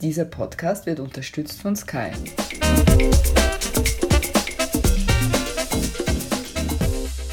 Dieser 0.00 0.26
Podcast 0.26 0.86
wird 0.86 1.00
unterstützt 1.00 1.60
von 1.60 1.74
Sky. 1.74 2.10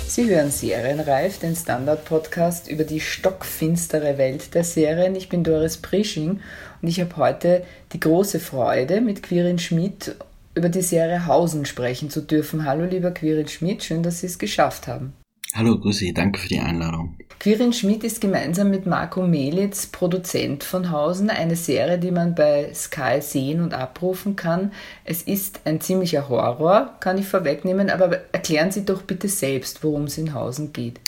Sie 0.08 0.28
hören 0.28 0.50
Serienreif, 0.50 1.38
den 1.38 1.56
Standard-Podcast 1.56 2.68
über 2.68 2.84
die 2.84 3.02
stockfinstere 3.02 4.18
Welt 4.18 4.56
der 4.56 4.64
Serien. 4.64 5.16
Ich 5.16 5.30
bin 5.30 5.44
Doris 5.44 5.78
Prisching 5.78 6.40
und 6.82 6.88
ich 6.88 7.00
habe 7.00 7.16
heute 7.18 7.64
die 7.94 8.00
große 8.00 8.40
Freude, 8.40 9.00
mit 9.00 9.22
Quirin 9.22 9.60
Schmidt 9.60 10.16
über 10.56 10.70
die 10.70 10.82
Serie 10.82 11.28
Hausen 11.28 11.66
sprechen 11.66 12.10
zu 12.10 12.22
dürfen. 12.22 12.66
Hallo, 12.66 12.86
lieber 12.86 13.12
Quirin 13.12 13.48
Schmidt, 13.48 13.84
schön, 13.84 14.02
dass 14.02 14.22
Sie 14.22 14.28
es 14.28 14.40
geschafft 14.40 14.88
haben. 14.88 15.14
Hallo, 15.56 15.80
grüße, 15.80 16.12
danke 16.12 16.38
für 16.38 16.50
die 16.50 16.60
Einladung. 16.60 17.16
Quirin 17.40 17.72
Schmidt 17.72 18.04
ist 18.04 18.20
gemeinsam 18.20 18.72
mit 18.72 18.86
Marco 18.86 19.26
Melitz 19.26 19.88
Produzent 19.88 20.66
von 20.66 20.92
Hausen, 20.92 21.30
eine 21.30 21.56
Serie, 21.56 21.98
die 21.98 22.12
man 22.12 22.36
bei 22.36 22.74
Sky 22.74 23.22
sehen 23.22 23.62
und 23.62 23.74
abrufen 23.74 24.36
kann. 24.36 24.74
Es 25.06 25.22
ist 25.22 25.62
ein 25.64 25.80
ziemlicher 25.80 26.28
Horror, 26.28 26.98
kann 27.00 27.18
ich 27.18 27.26
vorwegnehmen, 27.26 27.90
aber 27.90 28.34
erklären 28.34 28.72
Sie 28.72 28.84
doch 28.84 29.04
bitte 29.04 29.30
selbst, 29.30 29.82
worum 29.82 30.04
es 30.04 30.18
in 30.18 30.34
Hausen 30.34 30.74
geht. 30.74 31.00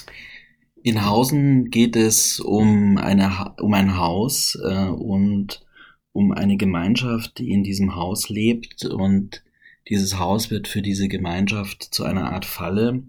In 0.82 1.06
Hausen 1.06 1.70
geht 1.70 1.98
es 1.98 2.40
um, 2.40 2.98
eine, 2.98 3.54
um 3.60 3.74
ein 3.74 3.98
Haus 3.98 4.58
äh, 4.64 4.88
und 4.88 5.66
um 6.14 6.32
eine 6.32 6.56
Gemeinschaft, 6.56 7.38
die 7.40 7.52
in 7.52 7.64
diesem 7.64 7.98
Haus 7.98 8.30
lebt 8.30 8.86
und 8.86 9.44
dieses 9.90 10.18
Haus 10.18 10.52
wird 10.52 10.70
für 10.70 10.82
diese 10.82 11.10
Gemeinschaft 11.10 11.84
zu 11.84 12.06
einer 12.06 12.32
Art 12.32 12.46
Falle 12.46 13.04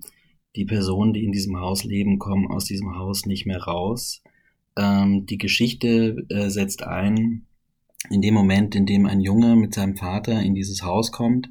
die 0.59 0.65
Personen, 0.65 1.13
die 1.13 1.25
in 1.25 1.31
diesem 1.31 1.57
Haus 1.57 1.85
leben, 1.85 2.19
kommen 2.19 2.51
aus 2.51 2.65
diesem 2.65 2.97
Haus 2.97 3.27
nicht 3.27 3.47
mehr 3.47 3.63
raus. 3.63 4.23
Ähm, 4.77 5.25
die 5.25 5.39
Geschichte 5.39 6.27
äh, 6.31 6.51
setzt 6.51 6.83
ein 6.83 7.47
in 8.11 8.23
dem 8.23 8.35
Moment, 8.35 8.75
in 8.75 8.85
dem 8.85 9.07
ein 9.07 9.21
Junge 9.21 9.55
mit 9.55 9.75
seinem 9.75 9.97
Vater 9.97 10.43
in 10.43 10.57
dieses 10.57 10.83
Haus 10.83 11.13
kommt. 11.13 11.49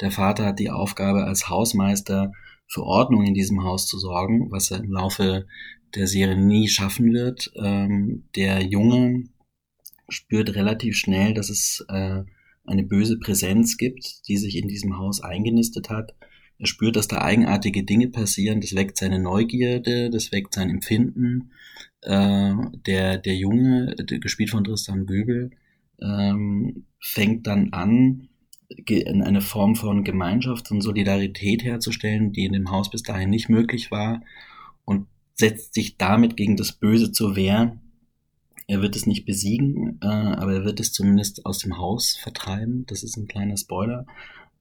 Der 0.00 0.10
Vater 0.10 0.46
hat 0.46 0.58
die 0.58 0.70
Aufgabe 0.70 1.24
als 1.24 1.50
Hausmeister 1.50 2.32
für 2.66 2.82
Ordnung 2.82 3.24
in 3.24 3.34
diesem 3.34 3.62
Haus 3.62 3.86
zu 3.86 3.98
sorgen, 3.98 4.50
was 4.50 4.70
er 4.70 4.78
im 4.78 4.90
Laufe 4.90 5.46
der 5.94 6.06
Serie 6.06 6.38
nie 6.38 6.68
schaffen 6.68 7.12
wird. 7.12 7.52
Ähm, 7.62 8.24
der 8.36 8.62
Junge 8.62 9.24
spürt 10.08 10.54
relativ 10.54 10.96
schnell, 10.96 11.34
dass 11.34 11.50
es 11.50 11.84
äh, 11.88 12.22
eine 12.64 12.84
böse 12.84 13.18
Präsenz 13.18 13.76
gibt, 13.76 14.26
die 14.28 14.38
sich 14.38 14.56
in 14.56 14.68
diesem 14.68 14.96
Haus 14.96 15.20
eingenistet 15.20 15.90
hat 15.90 16.14
er 16.58 16.66
spürt, 16.66 16.96
dass 16.96 17.08
da 17.08 17.22
eigenartige 17.22 17.84
Dinge 17.84 18.08
passieren. 18.08 18.60
Das 18.60 18.74
weckt 18.74 18.96
seine 18.96 19.18
Neugierde, 19.18 20.10
das 20.10 20.32
weckt 20.32 20.54
sein 20.54 20.70
Empfinden. 20.70 21.50
Äh, 22.02 22.54
der, 22.86 23.18
der 23.18 23.36
Junge, 23.36 23.94
gespielt 24.20 24.50
von 24.50 24.64
Tristan 24.64 25.06
Göbel, 25.06 25.50
ähm, 26.00 26.84
fängt 27.00 27.46
dann 27.46 27.72
an, 27.72 28.28
eine 28.88 29.40
Form 29.40 29.76
von 29.76 30.02
Gemeinschaft 30.02 30.70
und 30.70 30.80
Solidarität 30.80 31.62
herzustellen, 31.62 32.32
die 32.32 32.46
in 32.46 32.52
dem 32.52 32.70
Haus 32.70 32.90
bis 32.90 33.02
dahin 33.02 33.30
nicht 33.30 33.48
möglich 33.48 33.90
war 33.90 34.22
und 34.84 35.06
setzt 35.34 35.74
sich 35.74 35.98
damit 35.98 36.36
gegen 36.36 36.56
das 36.56 36.72
Böse 36.72 37.12
zur 37.12 37.36
Wehr. 37.36 37.78
Er 38.66 38.82
wird 38.82 38.96
es 38.96 39.06
nicht 39.06 39.24
besiegen, 39.24 40.00
äh, 40.02 40.06
aber 40.06 40.54
er 40.54 40.64
wird 40.64 40.80
es 40.80 40.92
zumindest 40.92 41.46
aus 41.46 41.58
dem 41.58 41.78
Haus 41.78 42.16
vertreiben. 42.16 42.84
Das 42.86 43.04
ist 43.04 43.16
ein 43.16 43.28
kleiner 43.28 43.56
Spoiler. 43.56 44.06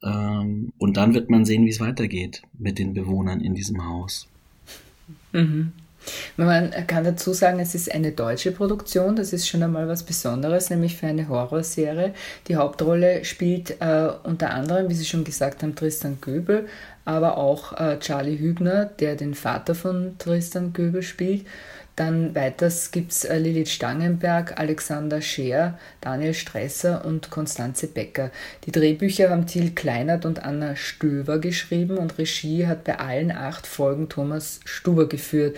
Ähm, 0.03 0.71
und 0.77 0.97
dann 0.97 1.13
wird 1.13 1.29
man 1.29 1.45
sehen, 1.45 1.65
wie 1.65 1.69
es 1.69 1.79
weitergeht 1.79 2.41
mit 2.57 2.79
den 2.79 2.93
Bewohnern 2.93 3.41
in 3.41 3.55
diesem 3.55 3.85
Haus. 3.87 4.27
Mhm. 5.31 5.73
Man 6.37 6.71
kann 6.87 7.03
dazu 7.03 7.33
sagen, 7.33 7.59
es 7.59 7.73
ist 7.73 7.91
eine 7.91 8.11
deutsche 8.11 8.51
Produktion, 8.51 9.15
das 9.15 9.33
ist 9.33 9.47
schon 9.47 9.63
einmal 9.63 9.87
was 9.87 10.03
Besonderes, 10.03 10.69
nämlich 10.69 10.97
für 10.97 11.07
eine 11.07 11.27
Horrorserie. 11.27 12.13
Die 12.47 12.57
Hauptrolle 12.57 13.25
spielt 13.25 13.81
äh, 13.81 14.09
unter 14.23 14.51
anderem, 14.51 14.87
wie 14.89 14.93
Sie 14.93 15.05
schon 15.05 15.23
gesagt 15.23 15.63
haben, 15.63 15.75
Tristan 15.75 16.19
Göbel, 16.21 16.67
aber 17.05 17.37
auch 17.37 17.79
äh, 17.79 17.99
Charlie 17.99 18.37
Hübner, 18.39 18.85
der 18.85 19.15
den 19.15 19.35
Vater 19.35 19.75
von 19.75 20.17
Tristan 20.17 20.73
Göbel 20.73 21.03
spielt. 21.03 21.45
Dann 21.95 22.35
weiters 22.35 22.91
gibt 22.91 23.13
es 23.13 23.23
äh, 23.23 23.37
Lilith 23.37 23.69
Stangenberg, 23.69 24.59
Alexander 24.59 25.21
Scheer, 25.21 25.79
Daniel 26.01 26.33
Stresser 26.33 27.05
und 27.05 27.29
Konstanze 27.29 27.87
Becker. 27.87 28.31
Die 28.65 28.71
Drehbücher 28.71 29.29
haben 29.29 29.47
Thiel 29.47 29.71
Kleinert 29.71 30.25
und 30.25 30.43
Anna 30.43 30.75
Stöver 30.75 31.39
geschrieben 31.39 31.97
und 31.97 32.17
Regie 32.17 32.67
hat 32.67 32.83
bei 32.83 32.99
allen 32.99 33.31
acht 33.31 33.65
Folgen 33.65 34.09
Thomas 34.09 34.59
Stuber 34.65 35.07
geführt. 35.07 35.55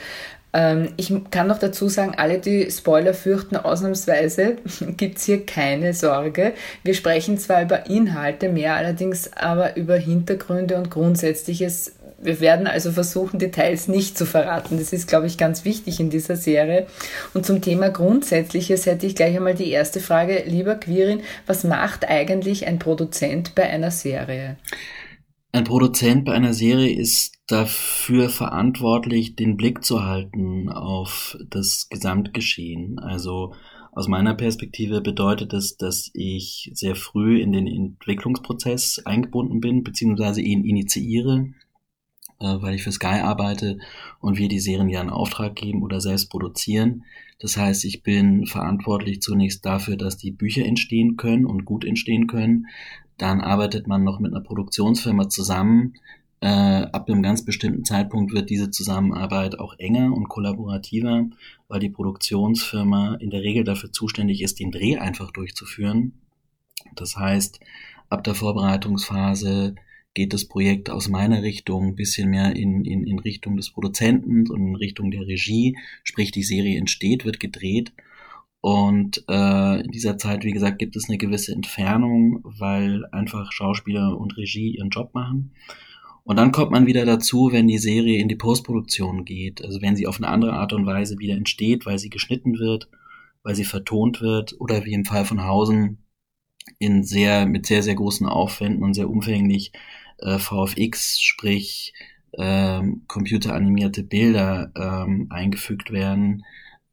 Ähm, 0.53 0.89
ich 0.97 1.13
kann 1.31 1.47
noch 1.47 1.59
dazu 1.59 1.89
sagen, 1.89 2.13
alle, 2.17 2.39
die 2.39 2.69
Spoiler 2.71 3.13
fürchten, 3.13 3.57
ausnahmsweise 3.57 4.57
gibt 4.97 5.17
es 5.17 5.25
hier 5.25 5.45
keine 5.45 5.93
Sorge. 5.93 6.53
Wir 6.83 6.93
sprechen 6.93 7.37
zwar 7.37 7.61
über 7.63 7.87
Inhalte 7.87 8.49
mehr, 8.49 8.75
allerdings 8.75 9.31
aber 9.33 9.75
über 9.77 9.95
Hintergründe 9.95 10.77
und 10.77 10.89
Grundsätzliches 10.89 11.93
wir 12.19 12.39
werden 12.39 12.67
also 12.67 12.91
versuchen, 12.91 13.39
Details 13.39 13.87
nicht 13.87 14.17
zu 14.17 14.25
verraten. 14.25 14.77
Das 14.77 14.91
ist, 14.91 15.07
glaube 15.07 15.27
ich, 15.27 15.37
ganz 15.37 15.65
wichtig 15.65 15.99
in 15.99 16.09
dieser 16.09 16.35
Serie. 16.35 16.87
Und 17.33 17.45
zum 17.45 17.61
Thema 17.61 17.89
Grundsätzliches 17.89 18.85
hätte 18.85 19.05
ich 19.05 19.15
gleich 19.15 19.35
einmal 19.35 19.53
die 19.53 19.71
erste 19.71 19.99
Frage. 19.99 20.43
Lieber 20.45 20.75
Quirin, 20.75 21.21
was 21.45 21.63
macht 21.63 22.09
eigentlich 22.09 22.65
ein 22.65 22.79
Produzent 22.79 23.53
bei 23.55 23.63
einer 23.63 23.91
Serie? 23.91 24.57
Ein 25.53 25.63
Produzent 25.63 26.25
bei 26.25 26.33
einer 26.33 26.53
Serie 26.53 26.93
ist 26.93 27.35
dafür 27.47 28.29
verantwortlich, 28.29 29.35
den 29.35 29.55
Blick 29.57 29.83
zu 29.83 30.03
halten 30.03 30.69
auf 30.69 31.37
das 31.49 31.87
Gesamtgeschehen. 31.89 32.99
Also 32.99 33.53
aus 33.93 34.07
meiner 34.07 34.35
Perspektive 34.35 35.01
bedeutet 35.01 35.53
es, 35.53 35.77
dass 35.77 36.11
ich 36.13 36.69
sehr 36.73 36.95
früh 36.95 37.41
in 37.41 37.51
den 37.53 37.65
Entwicklungsprozess 37.65 39.01
eingebunden 39.05 39.59
bin, 39.59 39.83
beziehungsweise 39.83 40.41
ihn 40.41 40.65
initiiere 40.65 41.47
weil 42.39 42.75
ich 42.75 42.83
für 42.83 42.91
Sky 42.91 43.19
arbeite 43.21 43.79
und 44.19 44.37
wir 44.37 44.47
die 44.47 44.59
Serien 44.59 44.89
ja 44.89 45.01
in 45.01 45.09
Auftrag 45.09 45.55
geben 45.55 45.81
oder 45.83 46.01
selbst 46.01 46.29
produzieren. 46.29 47.03
Das 47.39 47.57
heißt, 47.57 47.85
ich 47.85 48.03
bin 48.03 48.45
verantwortlich 48.45 49.21
zunächst 49.21 49.65
dafür, 49.65 49.95
dass 49.95 50.17
die 50.17 50.31
Bücher 50.31 50.65
entstehen 50.65 51.17
können 51.17 51.45
und 51.45 51.65
gut 51.65 51.85
entstehen 51.85 52.27
können. 52.27 52.67
Dann 53.17 53.41
arbeitet 53.41 53.87
man 53.87 54.03
noch 54.03 54.19
mit 54.19 54.33
einer 54.33 54.43
Produktionsfirma 54.43 55.29
zusammen. 55.29 55.93
Äh, 56.39 56.47
ab 56.47 57.09
einem 57.09 57.23
ganz 57.23 57.43
bestimmten 57.43 57.83
Zeitpunkt 57.83 58.31
wird 58.31 58.49
diese 58.51 58.69
Zusammenarbeit 58.69 59.59
auch 59.59 59.73
enger 59.79 60.13
und 60.13 60.29
kollaborativer, 60.29 61.25
weil 61.67 61.79
die 61.79 61.89
Produktionsfirma 61.89 63.15
in 63.15 63.31
der 63.31 63.41
Regel 63.41 63.63
dafür 63.63 63.91
zuständig 63.91 64.43
ist, 64.43 64.59
den 64.59 64.71
Dreh 64.71 64.97
einfach 64.97 65.31
durchzuführen. 65.31 66.21
Das 66.95 67.17
heißt, 67.17 67.59
ab 68.09 68.23
der 68.23 68.35
Vorbereitungsphase 68.35 69.75
geht 70.17 70.33
das 70.33 70.45
Projekt 70.45 70.89
aus 70.89 71.09
meiner 71.09 71.43
Richtung 71.43 71.89
ein 71.89 71.95
bisschen 71.95 72.31
mehr 72.31 72.55
in, 72.55 72.83
in, 72.85 73.05
in 73.05 73.19
Richtung 73.19 73.55
des 73.55 73.69
Produzenten 73.69 74.49
und 74.49 74.69
in 74.69 74.75
Richtung 74.75 75.11
der 75.11 75.27
Regie. 75.27 75.77
Sprich, 76.03 76.31
die 76.31 76.41
Serie 76.41 76.79
entsteht, 76.79 77.23
wird 77.23 77.39
gedreht. 77.39 77.93
Und 78.59 79.23
äh, 79.29 79.81
in 79.81 79.91
dieser 79.91 80.17
Zeit, 80.17 80.43
wie 80.43 80.53
gesagt, 80.53 80.79
gibt 80.79 80.95
es 80.95 81.07
eine 81.07 81.19
gewisse 81.19 81.53
Entfernung, 81.53 82.39
weil 82.43 83.05
einfach 83.11 83.51
Schauspieler 83.51 84.17
und 84.17 84.35
Regie 84.37 84.75
ihren 84.77 84.89
Job 84.89 85.13
machen. 85.13 85.51
Und 86.23 86.37
dann 86.37 86.51
kommt 86.51 86.71
man 86.71 86.87
wieder 86.87 87.05
dazu, 87.05 87.51
wenn 87.51 87.67
die 87.67 87.77
Serie 87.77 88.19
in 88.19 88.27
die 88.27 88.35
Postproduktion 88.35 89.23
geht. 89.23 89.63
Also 89.63 89.83
wenn 89.83 89.95
sie 89.95 90.07
auf 90.07 90.17
eine 90.17 90.29
andere 90.29 90.53
Art 90.53 90.73
und 90.73 90.87
Weise 90.87 91.19
wieder 91.19 91.35
entsteht, 91.35 91.85
weil 91.85 91.99
sie 91.99 92.09
geschnitten 92.09 92.57
wird, 92.57 92.89
weil 93.43 93.53
sie 93.53 93.65
vertont 93.65 94.19
wird 94.19 94.55
oder 94.59 94.83
wie 94.83 94.93
im 94.93 95.05
Fall 95.05 95.25
von 95.25 95.43
Hausen 95.43 95.99
in 96.79 97.03
sehr, 97.03 97.45
mit 97.45 97.67
sehr, 97.67 97.83
sehr 97.83 97.95
großen 97.95 98.27
Aufwänden 98.27 98.83
und 98.83 98.95
sehr 98.95 99.09
umfänglich 99.09 99.71
äh, 100.19 100.39
VFX, 100.39 101.19
sprich 101.21 101.93
ähm, 102.37 103.03
computeranimierte 103.07 104.03
Bilder 104.03 104.71
ähm, 104.75 105.27
eingefügt 105.29 105.91
werden, 105.91 106.43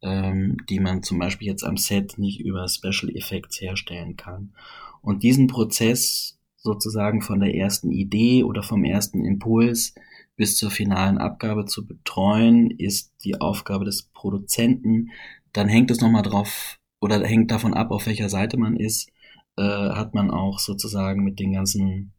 ähm, 0.01 0.57
die 0.69 0.79
man 0.79 1.03
zum 1.03 1.19
Beispiel 1.19 1.47
jetzt 1.47 1.63
am 1.63 1.77
Set 1.77 2.17
nicht 2.17 2.39
über 2.39 2.67
Special 2.67 3.15
Effects 3.15 3.61
herstellen 3.61 4.15
kann. 4.15 4.53
Und 5.01 5.23
diesen 5.23 5.47
Prozess 5.47 6.39
sozusagen 6.57 7.21
von 7.21 7.39
der 7.39 7.55
ersten 7.55 7.91
Idee 7.91 8.43
oder 8.43 8.63
vom 8.63 8.83
ersten 8.83 9.23
Impuls 9.23 9.93
bis 10.35 10.57
zur 10.57 10.71
finalen 10.71 11.17
Abgabe 11.17 11.65
zu 11.65 11.85
betreuen, 11.85 12.71
ist 12.71 13.13
die 13.23 13.39
Aufgabe 13.39 13.85
des 13.85 14.03
Produzenten. 14.13 15.11
Dann 15.53 15.69
hängt 15.69 15.91
es 15.91 16.01
nochmal 16.01 16.23
drauf 16.23 16.79
oder 16.99 17.23
hängt 17.25 17.51
davon 17.51 17.73
ab, 17.73 17.91
auf 17.91 18.07
welcher 18.07 18.29
Seite 18.29 18.57
man 18.57 18.75
ist, 18.75 19.09
äh, 19.57 19.61
hat 19.61 20.13
man 20.13 20.31
auch 20.31 20.59
sozusagen 20.59 21.23
mit 21.23 21.39
den 21.39 21.53
ganzen 21.53 22.14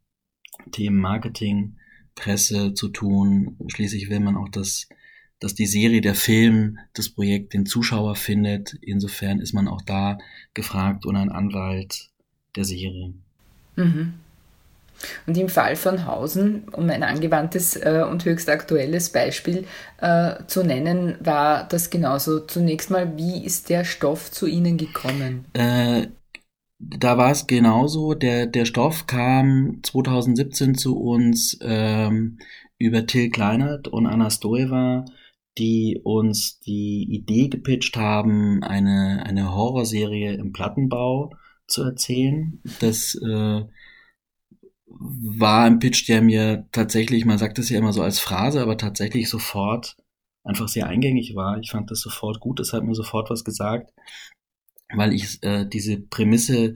Themen 0.71 0.97
Marketing, 0.97 1.75
Presse 2.15 2.73
zu 2.73 2.89
tun. 2.89 3.57
Schließlich 3.67 4.09
will 4.09 4.19
man 4.19 4.35
auch, 4.35 4.49
dass, 4.49 4.87
dass 5.39 5.55
die 5.55 5.67
Serie, 5.67 6.01
der 6.01 6.15
Film, 6.15 6.79
das 6.93 7.09
Projekt 7.09 7.53
den 7.53 7.65
Zuschauer 7.65 8.15
findet. 8.15 8.75
Insofern 8.81 9.39
ist 9.39 9.53
man 9.53 9.67
auch 9.67 9.81
da 9.81 10.17
gefragt 10.53 11.05
oder 11.05 11.19
ein 11.19 11.31
Anwalt 11.31 12.09
der 12.55 12.65
Serie. 12.65 13.13
Mhm. 13.75 14.13
Und 15.27 15.37
im 15.37 15.49
Fall 15.49 15.75
von 15.75 16.05
Hausen, 16.05 16.63
um 16.71 16.89
ein 16.89 17.03
angewandtes 17.03 17.75
äh, 17.75 18.03
und 18.09 18.25
höchst 18.25 18.49
aktuelles 18.49 19.09
Beispiel 19.09 19.65
äh, 20.01 20.35
zu 20.47 20.63
nennen, 20.63 21.15
war 21.19 21.67
das 21.67 21.89
genauso. 21.89 22.39
Zunächst 22.39 22.89
mal, 22.89 23.15
wie 23.17 23.45
ist 23.45 23.69
der 23.69 23.83
Stoff 23.83 24.31
zu 24.31 24.47
Ihnen 24.47 24.77
gekommen? 24.77 25.45
Äh, 25.53 26.07
da 26.79 27.17
war 27.17 27.31
es 27.31 27.47
genauso. 27.47 28.13
Der, 28.13 28.45
der 28.45 28.65
Stoff 28.65 29.07
kam 29.07 29.79
2017 29.83 30.75
zu 30.75 30.97
uns 30.97 31.57
ähm, 31.61 32.39
über 32.77 33.05
Till 33.05 33.29
Kleinert 33.29 33.87
und 33.87 34.05
Anna 34.05 34.29
Stoeva, 34.29 35.05
die 35.57 35.99
uns 36.03 36.59
die 36.59 37.07
Idee 37.09 37.47
gepitcht 37.47 37.97
haben, 37.97 38.63
eine, 38.63 39.23
eine 39.25 39.53
Horrorserie 39.55 40.35
im 40.35 40.53
Plattenbau 40.53 41.31
zu 41.65 41.83
erzählen. 41.83 42.61
Das 42.79 43.15
äh, 43.15 43.63
war 44.85 45.63
ein 45.65 45.79
Pitch, 45.79 46.07
der 46.07 46.21
mir 46.21 46.67
tatsächlich, 46.71 47.25
man 47.25 47.37
sagt 47.37 47.59
es 47.59 47.69
ja 47.69 47.79
immer 47.79 47.93
so 47.93 48.01
als 48.03 48.19
Phrase, 48.19 48.61
aber 48.61 48.77
tatsächlich 48.77 49.29
sofort 49.29 49.97
einfach 50.43 50.67
sehr 50.67 50.87
eingängig 50.87 51.35
war. 51.35 51.57
Ich 51.59 51.71
fand 51.71 51.91
das 51.91 52.01
sofort 52.01 52.39
gut, 52.39 52.59
es 52.59 52.71
hat 52.71 52.83
mir 52.83 52.95
sofort 52.95 53.29
was 53.29 53.43
gesagt, 53.43 53.91
weil 54.93 55.13
ich 55.13 55.41
äh, 55.43 55.65
diese 55.65 55.99
Prämisse 55.99 56.75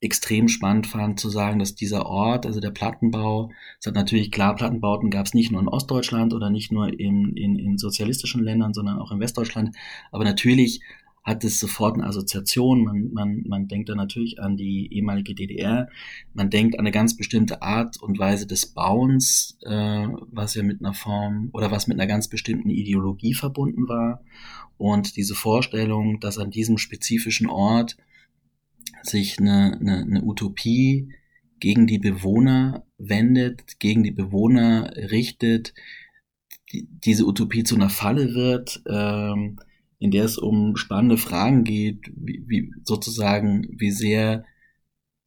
extrem 0.00 0.48
spannend 0.48 0.88
fand, 0.88 1.20
zu 1.20 1.30
sagen, 1.30 1.60
dass 1.60 1.76
dieser 1.76 2.06
Ort, 2.06 2.44
also 2.44 2.58
der 2.58 2.72
Plattenbau, 2.72 3.52
es 3.78 3.86
hat 3.86 3.94
natürlich 3.94 4.32
klar, 4.32 4.56
Plattenbauten 4.56 5.10
gab 5.10 5.26
es 5.26 5.34
nicht 5.34 5.52
nur 5.52 5.60
in 5.60 5.68
Ostdeutschland 5.68 6.34
oder 6.34 6.50
nicht 6.50 6.72
nur 6.72 6.88
in, 6.88 7.36
in, 7.36 7.56
in 7.56 7.78
sozialistischen 7.78 8.42
Ländern, 8.42 8.74
sondern 8.74 8.98
auch 8.98 9.12
in 9.12 9.20
Westdeutschland, 9.20 9.76
aber 10.10 10.24
natürlich 10.24 10.80
hat 11.22 11.44
es 11.44 11.60
sofort 11.60 11.94
eine 11.94 12.06
Assoziation. 12.06 12.82
Man, 12.82 13.12
man, 13.12 13.44
man 13.46 13.68
denkt 13.68 13.88
da 13.88 13.94
natürlich 13.94 14.40
an 14.40 14.56
die 14.56 14.92
ehemalige 14.92 15.34
DDR. 15.34 15.88
Man 16.34 16.50
denkt 16.50 16.74
an 16.74 16.80
eine 16.80 16.90
ganz 16.90 17.16
bestimmte 17.16 17.62
Art 17.62 18.00
und 18.02 18.18
Weise 18.18 18.46
des 18.46 18.66
Bauens, 18.66 19.58
äh, 19.62 20.06
was 20.30 20.54
ja 20.54 20.62
mit 20.62 20.80
einer 20.80 20.94
Form 20.94 21.50
oder 21.52 21.70
was 21.70 21.86
mit 21.86 21.98
einer 21.98 22.08
ganz 22.08 22.28
bestimmten 22.28 22.70
Ideologie 22.70 23.34
verbunden 23.34 23.88
war. 23.88 24.22
Und 24.78 25.16
diese 25.16 25.34
Vorstellung, 25.34 26.18
dass 26.18 26.38
an 26.38 26.50
diesem 26.50 26.76
spezifischen 26.76 27.48
Ort 27.48 27.96
sich 29.02 29.38
eine, 29.38 29.78
eine, 29.80 29.98
eine 29.98 30.22
Utopie 30.24 31.14
gegen 31.60 31.86
die 31.86 31.98
Bewohner 31.98 32.84
wendet, 32.98 33.78
gegen 33.78 34.02
die 34.02 34.10
Bewohner 34.10 34.92
richtet, 34.96 35.74
die, 36.72 36.88
diese 37.04 37.26
Utopie 37.26 37.62
zu 37.62 37.76
einer 37.76 37.90
Falle 37.90 38.34
wird, 38.34 38.82
ähm, 38.88 39.60
in 40.02 40.10
der 40.10 40.24
es 40.24 40.36
um 40.36 40.76
spannende 40.76 41.16
Fragen 41.16 41.62
geht, 41.62 42.10
wie, 42.16 42.42
wie 42.48 42.72
sozusagen, 42.82 43.68
wie 43.78 43.92
sehr 43.92 44.44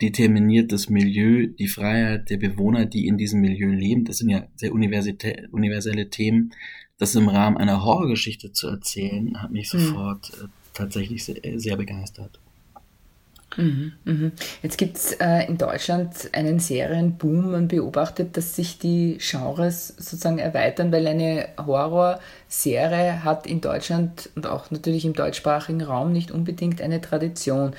determiniert 0.01 0.73
das 0.73 0.89
Milieu 0.89 1.47
die 1.47 1.69
Freiheit 1.69 2.29
der 2.29 2.35
Bewohner, 2.35 2.85
die 2.85 3.07
in 3.07 3.17
diesem 3.17 3.39
Milieu 3.39 3.69
leben. 3.69 4.03
Das 4.03 4.17
sind 4.17 4.29
ja 4.29 4.49
sehr 4.55 4.73
universelle 4.73 6.09
Themen. 6.09 6.51
Das 6.97 7.15
im 7.15 7.29
Rahmen 7.29 7.55
einer 7.55 7.85
Horrorgeschichte 7.85 8.51
zu 8.51 8.67
erzählen, 8.67 9.41
hat 9.41 9.51
mich 9.51 9.71
hm. 9.71 9.79
sofort 9.79 10.31
äh, 10.41 10.47
tatsächlich 10.73 11.23
sehr, 11.23 11.37
sehr 11.57 11.77
begeistert. 11.77 12.41
Mhm, 13.57 13.93
mhm. 14.03 14.31
Jetzt 14.61 14.77
gibt 14.77 14.97
es 14.97 15.13
äh, 15.13 15.45
in 15.47 15.57
Deutschland 15.57 16.29
einen 16.33 16.59
Serienboom. 16.59 17.51
Man 17.51 17.67
beobachtet, 17.67 18.35
dass 18.37 18.55
sich 18.55 18.79
die 18.79 19.17
Genres 19.19 19.89
sozusagen 19.89 20.39
erweitern, 20.39 20.91
weil 20.91 21.07
eine 21.07 21.49
Horrorserie 21.57 23.23
hat 23.23 23.47
in 23.47 23.61
Deutschland 23.61 24.29
und 24.35 24.47
auch 24.47 24.71
natürlich 24.71 25.05
im 25.05 25.13
deutschsprachigen 25.13 25.81
Raum 25.81 26.11
nicht 26.11 26.31
unbedingt 26.31 26.81
eine 26.81 27.01
Tradition. 27.01 27.71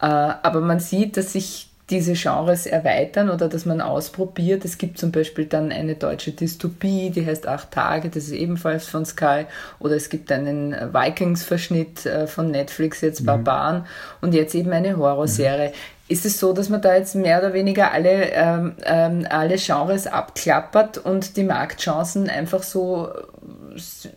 Äh, 0.00 0.06
aber 0.06 0.60
man 0.60 0.80
sieht, 0.80 1.16
dass 1.16 1.32
sich 1.32 1.67
diese 1.90 2.12
Genres 2.12 2.66
erweitern 2.66 3.30
oder 3.30 3.48
dass 3.48 3.64
man 3.64 3.80
ausprobiert. 3.80 4.64
Es 4.64 4.76
gibt 4.76 4.98
zum 4.98 5.10
Beispiel 5.10 5.46
dann 5.46 5.72
eine 5.72 5.94
deutsche 5.94 6.32
Dystopie, 6.32 7.10
die 7.10 7.24
heißt 7.24 7.46
Acht 7.46 7.70
Tage, 7.70 8.10
das 8.10 8.24
ist 8.24 8.32
ebenfalls 8.32 8.86
von 8.86 9.06
Sky. 9.06 9.46
Oder 9.78 9.96
es 9.96 10.10
gibt 10.10 10.30
einen 10.30 10.72
Vikings-Verschnitt 10.72 12.04
äh, 12.04 12.26
von 12.26 12.50
Netflix, 12.50 13.00
jetzt 13.00 13.22
mhm. 13.22 13.26
Barbaren. 13.26 13.86
Und 14.20 14.34
jetzt 14.34 14.54
eben 14.54 14.72
eine 14.72 14.96
Horrorserie. 14.98 15.68
Mhm. 15.68 15.74
Ist 16.10 16.24
es 16.24 16.38
so, 16.38 16.54
dass 16.54 16.70
man 16.70 16.80
da 16.80 16.94
jetzt 16.94 17.14
mehr 17.14 17.38
oder 17.38 17.52
weniger 17.52 17.92
alle, 17.92 18.32
ähm, 18.32 18.74
ähm, 18.84 19.26
alle 19.28 19.56
Genres 19.56 20.06
abklappert 20.06 20.98
und 20.98 21.36
die 21.36 21.44
Marktchancen 21.44 22.30
einfach 22.30 22.62
so 22.62 23.10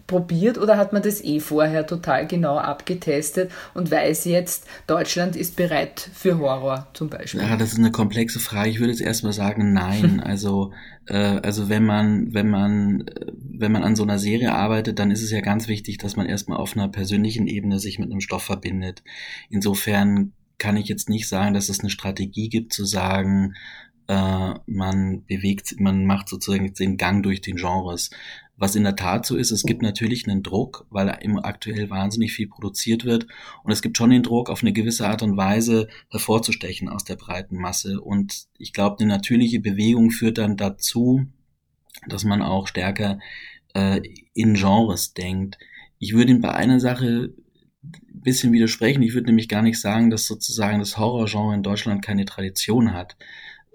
probiert 0.08 0.58
oder 0.58 0.78
hat 0.78 0.94
man 0.94 1.02
das 1.02 1.24
eh 1.24 1.40
vorher 1.40 1.86
total 1.88 2.28
genau 2.28 2.58
abgetestet 2.58 3.52
und 3.74 3.92
weiß 3.92 4.26
jetzt, 4.26 4.66
Deutschland 4.88 5.36
ist 5.36 5.56
bereit 5.56 6.10
für 6.14 6.40
Horror 6.40 6.88
zum 6.94 7.10
Beispiel? 7.10 7.42
Ja, 7.42 7.58
das 7.58 7.74
ist 7.74 7.80
eine 7.80 7.92
komplexe 7.92 8.40
Frage. 8.40 8.70
Ich 8.70 8.80
würde 8.80 8.92
jetzt 8.92 9.02
erstmal 9.02 9.34
sagen, 9.34 9.74
nein. 9.74 10.20
also, 10.24 10.72
äh, 11.08 11.16
also 11.16 11.70
wenn 11.70 11.86
man, 11.86 12.34
wenn 12.34 12.50
man, 12.50 13.06
wenn 13.36 13.72
man 13.72 13.84
an 13.84 13.96
so 13.96 14.04
einer 14.04 14.20
Serie 14.20 14.54
arbeitet, 14.54 15.00
dann 15.00 15.12
ist 15.12 15.24
es 15.24 15.32
ja 15.32 15.42
ganz 15.42 15.68
wichtig, 15.68 15.98
dass 15.98 16.16
man 16.16 16.26
erstmal 16.26 16.58
auf 16.58 16.76
einer 16.76 16.90
persönlichen 16.90 17.48
Ebene 17.48 17.80
sich 17.80 18.00
mit 18.00 18.12
einem 18.12 18.22
Stoff 18.22 18.44
verbindet. 18.44 19.04
Insofern 19.50 20.34
kann 20.58 20.78
ich 20.78 20.88
jetzt 20.88 21.10
nicht 21.10 21.28
sagen, 21.28 21.54
dass 21.54 21.70
es 21.70 21.80
eine 21.80 21.90
Strategie 21.90 22.50
gibt 22.50 22.72
zu 22.72 22.86
sagen, 22.86 23.56
äh, 24.08 24.54
man 24.66 25.26
bewegt, 25.26 25.80
man 25.80 26.06
macht 26.06 26.30
sozusagen 26.30 26.74
den 26.74 26.98
Gang 26.98 27.24
durch 27.24 27.42
den 27.42 27.56
Genres. 27.56 28.10
Was 28.62 28.76
in 28.76 28.84
der 28.84 28.96
Tat 28.96 29.26
so 29.26 29.38
ist, 29.38 29.50
es 29.50 29.64
gibt 29.64 29.82
natürlich 29.82 30.28
einen 30.28 30.44
Druck, 30.44 30.86
weil 30.92 31.10
aktuell 31.10 31.90
wahnsinnig 31.90 32.32
viel 32.32 32.48
produziert 32.48 33.06
wird. 33.06 33.26
Und 33.64 33.72
es 33.72 33.82
gibt 33.82 33.98
schon 33.98 34.12
den 34.12 34.22
Druck, 34.22 34.52
auf 34.52 34.62
eine 34.62 34.72
gewisse 34.72 35.08
Art 35.08 35.24
und 35.24 35.36
Weise 35.36 35.88
hervorzustechen 36.12 36.88
aus 36.88 37.04
der 37.04 37.16
breiten 37.16 37.58
Masse. 37.58 38.00
Und 38.00 38.46
ich 38.60 38.72
glaube, 38.72 39.00
eine 39.00 39.08
natürliche 39.08 39.60
Bewegung 39.60 40.12
führt 40.12 40.38
dann 40.38 40.58
dazu, 40.58 41.26
dass 42.08 42.24
man 42.24 42.44
auch 42.44 42.68
stärker 42.68 43.18
äh, 43.74 44.00
in 44.36 44.54
Genres 44.54 45.16
denkt. 45.16 45.58
Ich 45.98 46.14
würde 46.14 46.36
bei 46.36 46.54
einer 46.54 46.80
Sache 46.80 47.34
ein 47.84 48.22
bisschen 48.22 48.54
widersprechen. 48.54 49.02
Ich 49.02 49.16
würde 49.16 49.26
nämlich 49.26 49.50
gar 49.50 49.64
nicht 49.64 49.82
sagen, 49.82 50.12
dass 50.12 50.28
sozusagen 50.28 50.78
das 50.78 51.00
Horrorgenre 51.00 51.56
in 51.56 51.64
Deutschland 51.64 52.06
keine 52.06 52.26
Tradition 52.26 52.94
hat. 52.94 53.18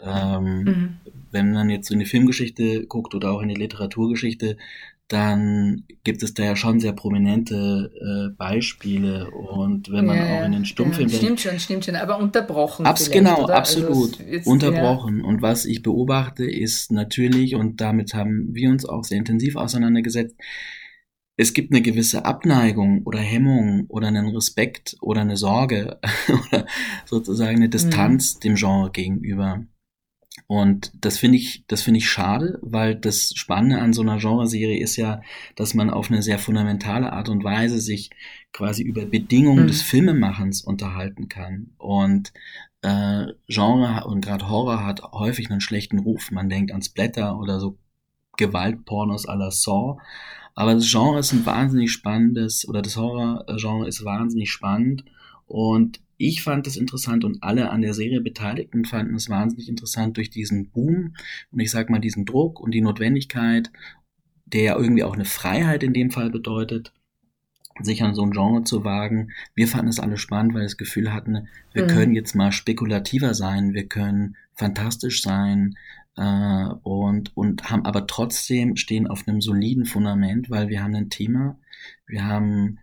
Ähm, 0.00 0.62
mhm. 0.62 0.96
Wenn 1.30 1.52
man 1.52 1.70
jetzt 1.70 1.88
so 1.88 1.94
in 1.94 2.00
die 2.00 2.06
Filmgeschichte 2.06 2.86
guckt 2.86 3.14
oder 3.14 3.32
auch 3.32 3.40
in 3.40 3.48
die 3.48 3.54
Literaturgeschichte, 3.54 4.56
dann 5.08 5.84
gibt 6.02 6.22
es 6.24 6.34
da 6.34 6.42
ja 6.42 6.56
schon 6.56 6.80
sehr 6.80 6.92
prominente 6.92 7.92
äh, 7.94 8.36
Beispiele. 8.36 9.30
Und 9.30 9.90
wenn 9.92 10.06
man 10.06 10.16
ja, 10.16 10.40
auch 10.40 10.44
in 10.44 10.52
den 10.52 10.64
Stummfilm 10.64 11.08
ja, 11.08 11.16
Stimmt 11.16 11.40
schon, 11.40 11.60
stimmt 11.60 11.84
schon, 11.84 11.94
aber 11.94 12.18
unterbrochen. 12.18 12.86
Abs 12.86 13.10
genau, 13.10 13.44
oder? 13.44 13.56
Also 13.56 13.82
absolut. 13.82 14.18
Also 14.18 14.30
jetzt, 14.30 14.46
unterbrochen. 14.46 15.20
Ja. 15.20 15.24
Und 15.24 15.42
was 15.42 15.64
ich 15.64 15.82
beobachte, 15.82 16.44
ist 16.44 16.90
natürlich, 16.90 17.54
und 17.54 17.80
damit 17.80 18.14
haben 18.14 18.48
wir 18.52 18.68
uns 18.68 18.84
auch 18.84 19.04
sehr 19.04 19.18
intensiv 19.18 19.54
auseinandergesetzt, 19.54 20.34
es 21.38 21.52
gibt 21.52 21.70
eine 21.70 21.82
gewisse 21.82 22.24
Abneigung 22.24 23.02
oder 23.04 23.18
Hemmung 23.18 23.84
oder 23.88 24.08
einen 24.08 24.34
Respekt 24.34 24.96
oder 25.02 25.20
eine 25.20 25.36
Sorge 25.36 26.00
oder 26.28 26.66
sozusagen 27.04 27.56
eine 27.56 27.68
Distanz 27.68 28.36
mhm. 28.36 28.40
dem 28.40 28.54
Genre 28.56 28.90
gegenüber. 28.90 29.66
Und 30.48 30.92
das 31.00 31.18
finde 31.18 31.38
ich, 31.38 31.64
das 31.66 31.82
finde 31.82 31.98
ich 31.98 32.08
schade, 32.08 32.58
weil 32.62 32.94
das 32.94 33.32
Spannende 33.34 33.80
an 33.80 33.92
so 33.92 34.02
einer 34.02 34.18
Genreserie 34.18 34.80
ist 34.80 34.96
ja, 34.96 35.20
dass 35.56 35.74
man 35.74 35.90
auf 35.90 36.10
eine 36.10 36.22
sehr 36.22 36.38
fundamentale 36.38 37.12
Art 37.12 37.28
und 37.28 37.42
Weise 37.42 37.80
sich 37.80 38.10
quasi 38.52 38.82
über 38.82 39.06
Bedingungen 39.06 39.64
mhm. 39.64 39.68
des 39.68 39.82
Filmemachens 39.82 40.62
unterhalten 40.62 41.28
kann. 41.28 41.72
Und 41.78 42.32
äh, 42.82 43.26
Genre 43.48 44.04
und 44.06 44.24
gerade 44.24 44.48
Horror 44.48 44.84
hat 44.84 45.02
häufig 45.12 45.50
einen 45.50 45.60
schlechten 45.60 45.98
Ruf. 45.98 46.30
Man 46.30 46.48
denkt 46.48 46.70
ans 46.70 46.90
Blätter 46.90 47.38
oder 47.38 47.58
so 47.58 47.76
Gewaltpornos 48.36 49.28
à 49.28 49.34
la 49.34 49.50
Saw. 49.50 49.98
Aber 50.54 50.74
das 50.74 50.90
Genre 50.90 51.18
ist 51.18 51.32
ein 51.32 51.44
wahnsinnig 51.44 51.92
spannendes, 51.92 52.66
oder 52.66 52.80
das 52.82 52.96
Horror-Genre 52.96 53.86
ist 53.88 54.04
wahnsinnig 54.04 54.50
spannend. 54.50 55.04
Und 55.46 56.00
ich 56.18 56.42
fand 56.42 56.66
es 56.66 56.76
interessant 56.76 57.24
und 57.24 57.42
alle 57.42 57.70
an 57.70 57.82
der 57.82 57.94
Serie 57.94 58.20
Beteiligten 58.20 58.84
fanden 58.84 59.14
es 59.14 59.28
wahnsinnig 59.28 59.68
interessant 59.68 60.16
durch 60.16 60.30
diesen 60.30 60.70
Boom 60.70 61.14
und 61.50 61.60
ich 61.60 61.70
sag 61.70 61.90
mal 61.90 61.98
diesen 61.98 62.24
Druck 62.24 62.58
und 62.58 62.72
die 62.72 62.80
Notwendigkeit, 62.80 63.70
der 64.46 64.62
ja 64.62 64.76
irgendwie 64.76 65.04
auch 65.04 65.14
eine 65.14 65.24
Freiheit 65.24 65.82
in 65.82 65.92
dem 65.92 66.10
Fall 66.10 66.30
bedeutet, 66.30 66.92
sich 67.82 68.02
an 68.02 68.14
so 68.14 68.22
ein 68.22 68.30
Genre 68.30 68.64
zu 68.64 68.84
wagen. 68.84 69.32
Wir 69.54 69.68
fanden 69.68 69.88
es 69.88 70.00
alle 70.00 70.16
spannend, 70.16 70.54
weil 70.54 70.62
wir 70.62 70.66
das 70.66 70.78
Gefühl 70.78 71.12
hatten, 71.12 71.48
wir 71.74 71.84
mhm. 71.84 71.88
können 71.88 72.14
jetzt 72.14 72.34
mal 72.34 72.52
spekulativer 72.52 73.34
sein, 73.34 73.74
wir 73.74 73.86
können 73.86 74.36
fantastisch 74.54 75.20
sein 75.20 75.76
äh, 76.16 76.66
und, 76.82 77.36
und 77.36 77.70
haben 77.70 77.84
aber 77.84 78.06
trotzdem 78.06 78.76
stehen 78.76 79.06
auf 79.06 79.28
einem 79.28 79.42
soliden 79.42 79.84
Fundament, 79.84 80.48
weil 80.48 80.68
wir 80.68 80.82
haben 80.82 80.94
ein 80.94 81.10
Thema, 81.10 81.58
wir 82.06 82.24
haben 82.24 82.78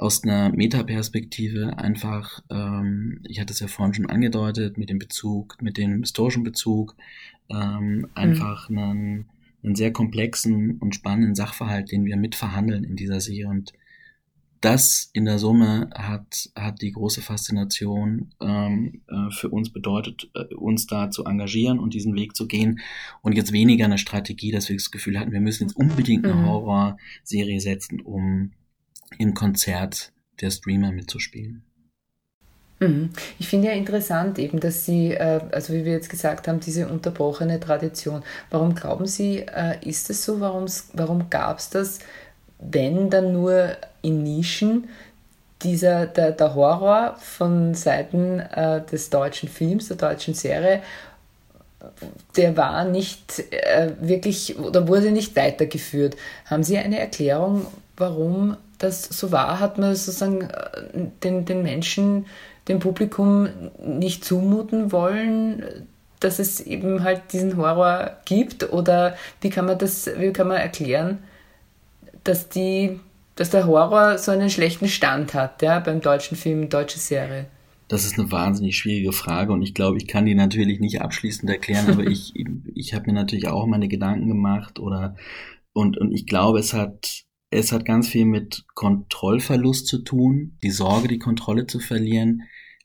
aus 0.00 0.24
einer 0.24 0.48
Metaperspektive 0.48 1.76
einfach, 1.76 2.40
ähm, 2.48 3.20
ich 3.28 3.38
hatte 3.38 3.52
es 3.52 3.60
ja 3.60 3.68
vorhin 3.68 3.92
schon 3.92 4.06
angedeutet, 4.06 4.78
mit 4.78 4.88
dem 4.88 4.98
Bezug, 4.98 5.58
mit 5.60 5.76
dem 5.76 6.00
historischen 6.00 6.42
Bezug, 6.42 6.96
ähm, 7.50 8.06
einfach 8.14 8.70
mhm. 8.70 8.78
einen, 8.78 9.26
einen 9.62 9.74
sehr 9.74 9.92
komplexen 9.92 10.78
und 10.78 10.94
spannenden 10.94 11.34
Sachverhalt, 11.34 11.92
den 11.92 12.06
wir 12.06 12.16
mitverhandeln 12.16 12.82
in 12.82 12.96
dieser 12.96 13.20
Serie. 13.20 13.48
Und 13.48 13.74
das 14.62 15.10
in 15.12 15.26
der 15.26 15.38
Summe 15.38 15.90
hat, 15.94 16.50
hat 16.56 16.80
die 16.80 16.92
große 16.92 17.20
Faszination 17.20 18.30
ähm, 18.40 19.02
äh, 19.06 19.30
für 19.30 19.50
uns 19.50 19.70
bedeutet, 19.70 20.30
äh, 20.34 20.54
uns 20.54 20.86
da 20.86 21.10
zu 21.10 21.26
engagieren 21.26 21.78
und 21.78 21.92
diesen 21.92 22.14
Weg 22.14 22.34
zu 22.34 22.46
gehen. 22.46 22.80
Und 23.20 23.36
jetzt 23.36 23.52
weniger 23.52 23.84
eine 23.84 23.98
Strategie, 23.98 24.50
dass 24.50 24.70
wir 24.70 24.76
das 24.76 24.90
Gefühl 24.90 25.20
hatten, 25.20 25.32
wir 25.32 25.42
müssen 25.42 25.64
jetzt 25.64 25.76
unbedingt 25.76 26.24
eine 26.24 26.36
mhm. 26.36 26.46
Horrorserie 26.46 27.60
setzen, 27.60 28.00
um 28.00 28.52
im 29.18 29.34
Konzert 29.34 30.12
der 30.40 30.50
Streamer 30.50 30.92
mitzuspielen. 30.92 31.64
Mhm. 32.80 33.10
Ich 33.38 33.48
finde 33.48 33.68
ja 33.68 33.74
interessant 33.74 34.38
eben, 34.38 34.58
dass 34.58 34.86
Sie, 34.86 35.12
äh, 35.12 35.40
also 35.52 35.74
wie 35.74 35.84
wir 35.84 35.92
jetzt 35.92 36.08
gesagt 36.08 36.48
haben, 36.48 36.60
diese 36.60 36.88
unterbrochene 36.88 37.60
Tradition. 37.60 38.22
Warum 38.50 38.74
glauben 38.74 39.06
Sie, 39.06 39.40
äh, 39.40 39.76
ist 39.86 40.08
es 40.08 40.24
so? 40.24 40.40
Warum, 40.40 41.30
gab 41.30 41.58
es 41.58 41.68
das, 41.68 41.98
wenn 42.58 43.10
dann 43.10 43.32
nur 43.32 43.76
in 44.02 44.22
Nischen? 44.22 44.88
Dieser, 45.62 46.06
der, 46.06 46.32
der 46.32 46.54
Horror 46.54 47.16
von 47.20 47.74
Seiten 47.74 48.40
äh, 48.40 48.82
des 48.86 49.10
deutschen 49.10 49.50
Films, 49.50 49.88
der 49.88 49.98
deutschen 49.98 50.32
Serie, 50.32 50.82
der 52.36 52.56
war 52.58 52.84
nicht 52.84 53.42
wirklich 54.00 54.58
oder 54.58 54.86
wurde 54.86 55.10
nicht 55.12 55.34
weitergeführt. 55.34 56.14
Haben 56.44 56.62
Sie 56.62 56.76
eine 56.76 56.98
Erklärung, 56.98 57.66
warum 57.96 58.58
das 58.80 59.04
so 59.04 59.30
war? 59.30 59.60
Hat 59.60 59.78
man 59.78 59.94
sozusagen 59.94 60.48
den, 61.22 61.44
den 61.44 61.62
Menschen 61.62 62.26
dem 62.66 62.80
Publikum 62.80 63.48
nicht 63.78 64.24
zumuten 64.24 64.92
wollen, 64.92 65.62
dass 66.18 66.38
es 66.38 66.60
eben 66.60 67.02
halt 67.04 67.32
diesen 67.32 67.56
Horror 67.56 68.18
gibt? 68.24 68.72
Oder 68.72 69.16
wie 69.40 69.50
kann 69.50 69.66
man 69.66 69.78
das, 69.78 70.10
wie 70.18 70.32
kann 70.32 70.48
man 70.48 70.58
erklären, 70.58 71.18
dass 72.24 72.48
die, 72.48 73.00
dass 73.36 73.50
der 73.50 73.66
Horror 73.66 74.18
so 74.18 74.30
einen 74.30 74.50
schlechten 74.50 74.88
Stand 74.88 75.34
hat, 75.34 75.62
ja, 75.62 75.80
beim 75.80 76.00
deutschen 76.00 76.36
Film, 76.36 76.68
deutsche 76.68 76.98
Serie? 76.98 77.46
Das 77.88 78.04
ist 78.04 78.18
eine 78.18 78.30
wahnsinnig 78.30 78.76
schwierige 78.76 79.12
Frage 79.12 79.52
und 79.52 79.62
ich 79.62 79.74
glaube, 79.74 79.96
ich 79.96 80.06
kann 80.06 80.24
die 80.24 80.36
natürlich 80.36 80.78
nicht 80.78 81.02
abschließend 81.02 81.50
erklären, 81.50 81.90
aber 81.90 82.04
ich, 82.04 82.32
ich 82.74 82.94
habe 82.94 83.06
mir 83.06 83.14
natürlich 83.14 83.48
auch 83.48 83.66
meine 83.66 83.88
Gedanken 83.88 84.28
gemacht 84.28 84.78
oder 84.78 85.16
und, 85.72 85.98
und 85.98 86.12
ich 86.12 86.26
glaube, 86.26 86.58
es 86.58 86.72
hat 86.72 87.24
es 87.50 87.72
hat 87.72 87.84
ganz 87.84 88.08
viel 88.08 88.24
mit 88.24 88.64
Kontrollverlust 88.74 89.86
zu 89.86 89.98
tun, 89.98 90.56
die 90.62 90.70
Sorge, 90.70 91.08
die 91.08 91.18
Kontrolle 91.18 91.66
zu 91.66 91.80
verlieren. 91.80 92.42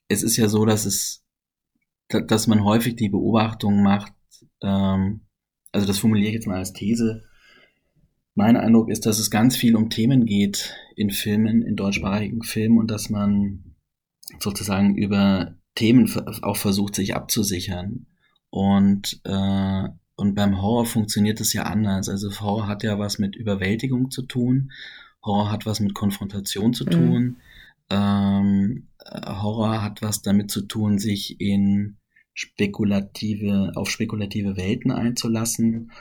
Es 0.07 0.23
ist 0.23 0.37
ja 0.37 0.47
so, 0.49 0.65
dass 0.65 0.85
es, 0.85 1.23
dass 2.09 2.47
man 2.47 2.63
häufig 2.63 2.95
die 2.95 3.09
Beobachtung 3.09 3.83
macht, 3.83 4.13
ähm, 4.61 5.21
also 5.71 5.87
das 5.87 5.99
formuliere 5.99 6.29
ich 6.29 6.35
jetzt 6.35 6.47
mal 6.47 6.57
als 6.57 6.73
These. 6.73 7.23
Mein 8.33 8.57
Eindruck 8.57 8.89
ist, 8.89 9.05
dass 9.05 9.19
es 9.19 9.29
ganz 9.29 9.55
viel 9.55 9.75
um 9.75 9.89
Themen 9.89 10.25
geht 10.25 10.73
in 10.95 11.09
Filmen, 11.09 11.61
in 11.61 11.75
deutschsprachigen 11.75 12.43
Filmen 12.43 12.77
und 12.77 12.89
dass 12.89 13.09
man 13.09 13.75
sozusagen 14.39 14.95
über 14.95 15.55
Themen 15.75 16.09
auch 16.41 16.57
versucht, 16.57 16.95
sich 16.95 17.15
abzusichern. 17.15 18.07
Und 18.49 19.19
äh, 19.25 19.89
und 20.15 20.35
beim 20.35 20.61
Horror 20.61 20.85
funktioniert 20.85 21.41
es 21.41 21.53
ja 21.53 21.63
anders. 21.63 22.09
Also 22.09 22.31
Horror 22.39 22.67
hat 22.67 22.83
ja 22.83 22.97
was 22.99 23.19
mit 23.19 23.35
Überwältigung 23.35 24.11
zu 24.11 24.21
tun. 24.21 24.71
Horror 25.23 25.51
hat 25.51 25.65
was 25.65 25.79
mit 25.79 25.93
Konfrontation 25.93 26.73
zu 26.73 26.85
mhm. 26.85 26.89
tun. 26.89 27.23
Mhm. 27.23 27.35
Ähm, 27.89 28.87
Horror 29.13 29.81
hat 29.81 30.01
was 30.01 30.21
damit 30.21 30.49
zu 30.51 30.61
tun, 30.61 30.99
sich 30.99 31.39
in 31.39 31.97
spekulative, 32.33 33.73
auf 33.75 33.89
spekulative 33.89 34.57
Welten 34.57 34.91
einzulassen. 34.91 35.91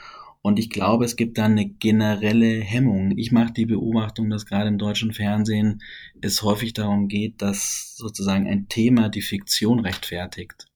Und 0.41 0.59
ich 0.59 0.69
glaube, 0.69 1.05
es 1.05 1.15
gibt 1.15 1.37
da 1.37 1.45
eine 1.45 1.67
generelle 1.67 2.59
Hemmung. 2.61 3.17
Ich 3.17 3.31
mache 3.31 3.51
die 3.51 3.65
Beobachtung, 3.65 4.29
dass 4.29 4.45
gerade 4.45 4.67
im 4.67 4.77
deutschen 4.77 5.11
Fernsehen 5.11 5.81
es 6.21 6.43
häufig 6.43 6.73
darum 6.73 7.07
geht, 7.07 7.41
dass 7.41 7.95
sozusagen 7.97 8.47
ein 8.47 8.69
Thema 8.69 9.09
die 9.09 9.23
Fiktion 9.23 9.79
rechtfertigt. 9.79 10.67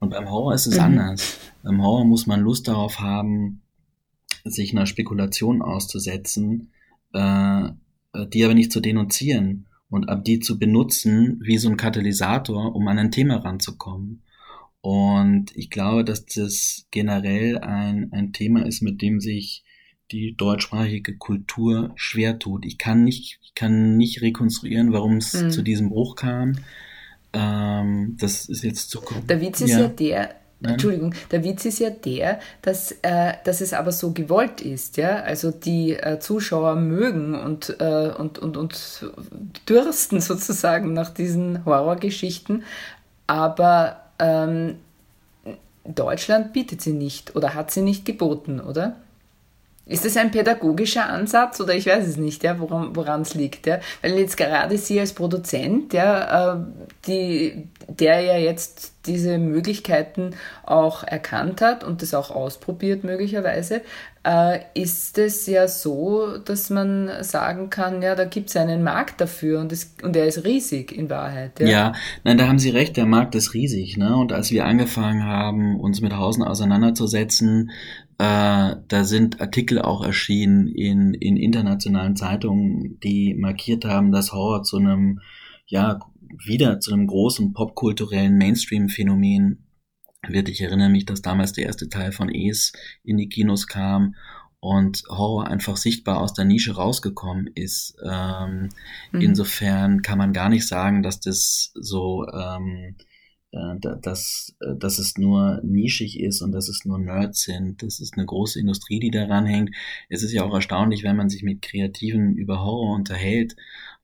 Und 0.00 0.10
beim 0.10 0.30
Horror 0.30 0.54
ist 0.54 0.66
es 0.66 0.76
mhm. 0.76 0.84
anders. 0.84 1.38
Beim 1.62 1.82
Horror 1.82 2.04
muss 2.04 2.26
man 2.26 2.40
Lust 2.40 2.68
darauf 2.68 3.00
haben, 3.00 3.62
sich 4.44 4.72
einer 4.72 4.86
Spekulation 4.86 5.62
auszusetzen, 5.62 6.70
äh, 7.12 7.70
die 8.32 8.44
aber 8.44 8.54
nicht 8.54 8.72
zu 8.72 8.80
denunzieren 8.80 9.66
und 9.90 10.08
ab 10.08 10.24
die 10.24 10.40
zu 10.40 10.58
benutzen 10.58 11.40
wie 11.42 11.58
so 11.58 11.68
ein 11.68 11.76
Katalysator, 11.76 12.74
um 12.74 12.86
an 12.88 12.98
ein 12.98 13.10
Thema 13.10 13.36
ranzukommen. 13.36 14.22
Und 14.80 15.54
ich 15.56 15.70
glaube, 15.70 16.04
dass 16.04 16.24
das 16.26 16.86
generell 16.90 17.58
ein, 17.58 18.12
ein 18.12 18.32
Thema 18.32 18.64
ist, 18.64 18.80
mit 18.80 19.02
dem 19.02 19.20
sich 19.20 19.64
die 20.10 20.34
deutschsprachige 20.36 21.16
Kultur 21.16 21.92
schwer 21.96 22.38
tut. 22.38 22.64
Ich 22.64 22.78
kann 22.78 23.04
nicht, 23.04 23.38
ich 23.42 23.54
kann 23.54 23.96
nicht 23.96 24.22
rekonstruieren, 24.22 24.92
warum 24.92 25.16
es 25.16 25.34
mhm. 25.34 25.50
zu 25.50 25.62
diesem 25.62 25.90
Bruch 25.90 26.16
kam. 26.16 26.52
Ähm, 27.32 28.16
das 28.20 28.48
ist 28.48 28.62
jetzt 28.62 28.90
zu 28.90 29.00
Der 29.28 29.40
Witz 29.40 29.60
ist 29.60 29.70
ja, 29.70 29.80
ja 29.80 29.88
der, 29.88 30.30
Nein. 30.60 30.72
Entschuldigung, 30.72 31.14
der 31.30 31.44
Witz 31.44 31.64
ist 31.66 31.78
ja 31.78 31.90
der, 31.90 32.40
dass, 32.62 32.92
äh, 33.02 33.34
dass 33.44 33.60
es 33.60 33.72
aber 33.72 33.92
so 33.92 34.12
gewollt 34.12 34.60
ist, 34.60 34.96
ja. 34.96 35.22
Also 35.22 35.50
die 35.50 35.92
äh, 35.92 36.18
Zuschauer 36.18 36.76
mögen 36.76 37.34
und, 37.34 37.76
äh, 37.78 38.10
und, 38.16 38.38
und, 38.38 38.56
und 38.56 39.12
dürsten 39.68 40.20
sozusagen 40.22 40.92
nach 40.92 41.10
diesen 41.10 41.64
Horrorgeschichten, 41.64 42.64
aber 43.26 44.00
ähm, 44.18 44.76
Deutschland 45.84 46.52
bietet 46.52 46.82
sie 46.82 46.92
nicht 46.92 47.36
oder 47.36 47.54
hat 47.54 47.70
sie 47.70 47.82
nicht 47.82 48.04
geboten, 48.04 48.60
oder? 48.60 48.96
Ist 49.88 50.04
das 50.04 50.16
ein 50.18 50.30
pädagogischer 50.30 51.08
Ansatz 51.08 51.60
oder 51.60 51.74
ich 51.74 51.86
weiß 51.86 52.06
es 52.06 52.18
nicht, 52.18 52.44
ja, 52.44 52.56
woran 52.58 53.22
es 53.22 53.34
liegt, 53.34 53.66
ja? 53.66 53.80
Weil 54.02 54.18
jetzt 54.18 54.36
gerade 54.36 54.76
Sie 54.76 55.00
als 55.00 55.14
Produzent, 55.14 55.94
ja, 55.94 56.54
äh, 56.54 56.58
die, 57.06 57.68
der 57.88 58.20
ja 58.20 58.36
jetzt 58.36 58.92
diese 59.06 59.38
Möglichkeiten 59.38 60.34
auch 60.64 61.02
erkannt 61.02 61.62
hat 61.62 61.82
und 61.82 62.02
das 62.02 62.12
auch 62.12 62.30
ausprobiert 62.30 63.02
möglicherweise, 63.02 63.80
äh, 64.24 64.60
ist 64.74 65.16
es 65.16 65.46
ja 65.46 65.66
so, 65.66 66.36
dass 66.36 66.68
man 66.68 67.10
sagen 67.22 67.70
kann, 67.70 68.02
ja, 68.02 68.14
da 68.14 68.24
gibt 68.24 68.50
es 68.50 68.56
einen 68.56 68.82
Markt 68.82 69.22
dafür 69.22 69.60
und, 69.60 69.72
es, 69.72 69.94
und 70.02 70.14
der 70.14 70.26
ist 70.26 70.44
riesig 70.44 70.92
in 70.92 71.08
Wahrheit. 71.08 71.58
Ja. 71.60 71.66
ja, 71.66 71.92
nein, 72.24 72.36
da 72.36 72.46
haben 72.46 72.58
Sie 72.58 72.70
recht, 72.70 72.98
der 72.98 73.06
Markt 73.06 73.34
ist 73.34 73.54
riesig. 73.54 73.96
Ne? 73.96 74.14
Und 74.14 74.32
als 74.32 74.50
wir 74.50 74.66
angefangen 74.66 75.24
haben, 75.24 75.80
uns 75.80 76.02
mit 76.02 76.14
Hausen 76.14 76.42
auseinanderzusetzen, 76.42 77.70
äh, 78.18 78.76
da 78.88 79.04
sind 79.04 79.40
Artikel 79.40 79.80
auch 79.80 80.04
erschienen 80.04 80.66
in, 80.66 81.14
in 81.14 81.36
internationalen 81.36 82.16
Zeitungen, 82.16 82.98
die 83.00 83.34
markiert 83.34 83.84
haben, 83.84 84.10
dass 84.10 84.32
Horror 84.32 84.64
zu 84.64 84.78
einem, 84.78 85.20
ja, 85.66 86.00
wieder 86.44 86.80
zu 86.80 86.92
einem 86.92 87.06
großen 87.06 87.52
popkulturellen 87.52 88.36
Mainstream-Phänomen 88.36 89.66
wird. 90.26 90.48
Ich 90.48 90.60
erinnere 90.60 90.90
mich, 90.90 91.06
dass 91.06 91.22
damals 91.22 91.52
der 91.52 91.66
erste 91.66 91.88
Teil 91.88 92.10
von 92.10 92.28
Es 92.28 92.72
in 93.04 93.16
die 93.16 93.28
Kinos 93.28 93.68
kam 93.68 94.16
und 94.58 95.04
Horror 95.08 95.46
einfach 95.46 95.76
sichtbar 95.76 96.18
aus 96.18 96.34
der 96.34 96.44
Nische 96.44 96.74
rausgekommen 96.74 97.46
ist. 97.54 97.96
Ähm, 98.04 98.70
mhm. 99.12 99.20
Insofern 99.20 100.02
kann 100.02 100.18
man 100.18 100.32
gar 100.32 100.48
nicht 100.48 100.66
sagen, 100.66 101.04
dass 101.04 101.20
das 101.20 101.70
so 101.74 102.26
ähm, 102.26 102.96
äh, 102.96 103.04
dass, 103.50 104.54
äh, 104.60 104.76
dass 104.76 104.98
es 104.98 105.16
nur 105.16 105.60
nischig 105.62 106.20
ist 106.20 106.42
und 106.42 106.52
dass 106.52 106.68
es 106.68 106.84
nur 106.84 106.98
Nerds 106.98 107.42
sind. 107.42 107.82
Das 107.82 108.00
ist 108.00 108.14
eine 108.16 108.26
große 108.26 108.60
Industrie, 108.60 109.00
die 109.00 109.10
daran 109.10 109.46
hängt. 109.46 109.74
Es 110.08 110.22
ist 110.22 110.32
ja 110.32 110.44
auch 110.44 110.54
erstaunlich, 110.54 111.02
wenn 111.02 111.16
man 111.16 111.30
sich 111.30 111.42
mit 111.42 111.62
Kreativen 111.62 112.36
über 112.36 112.60
Horror 112.62 112.94
unterhält. 112.94 113.56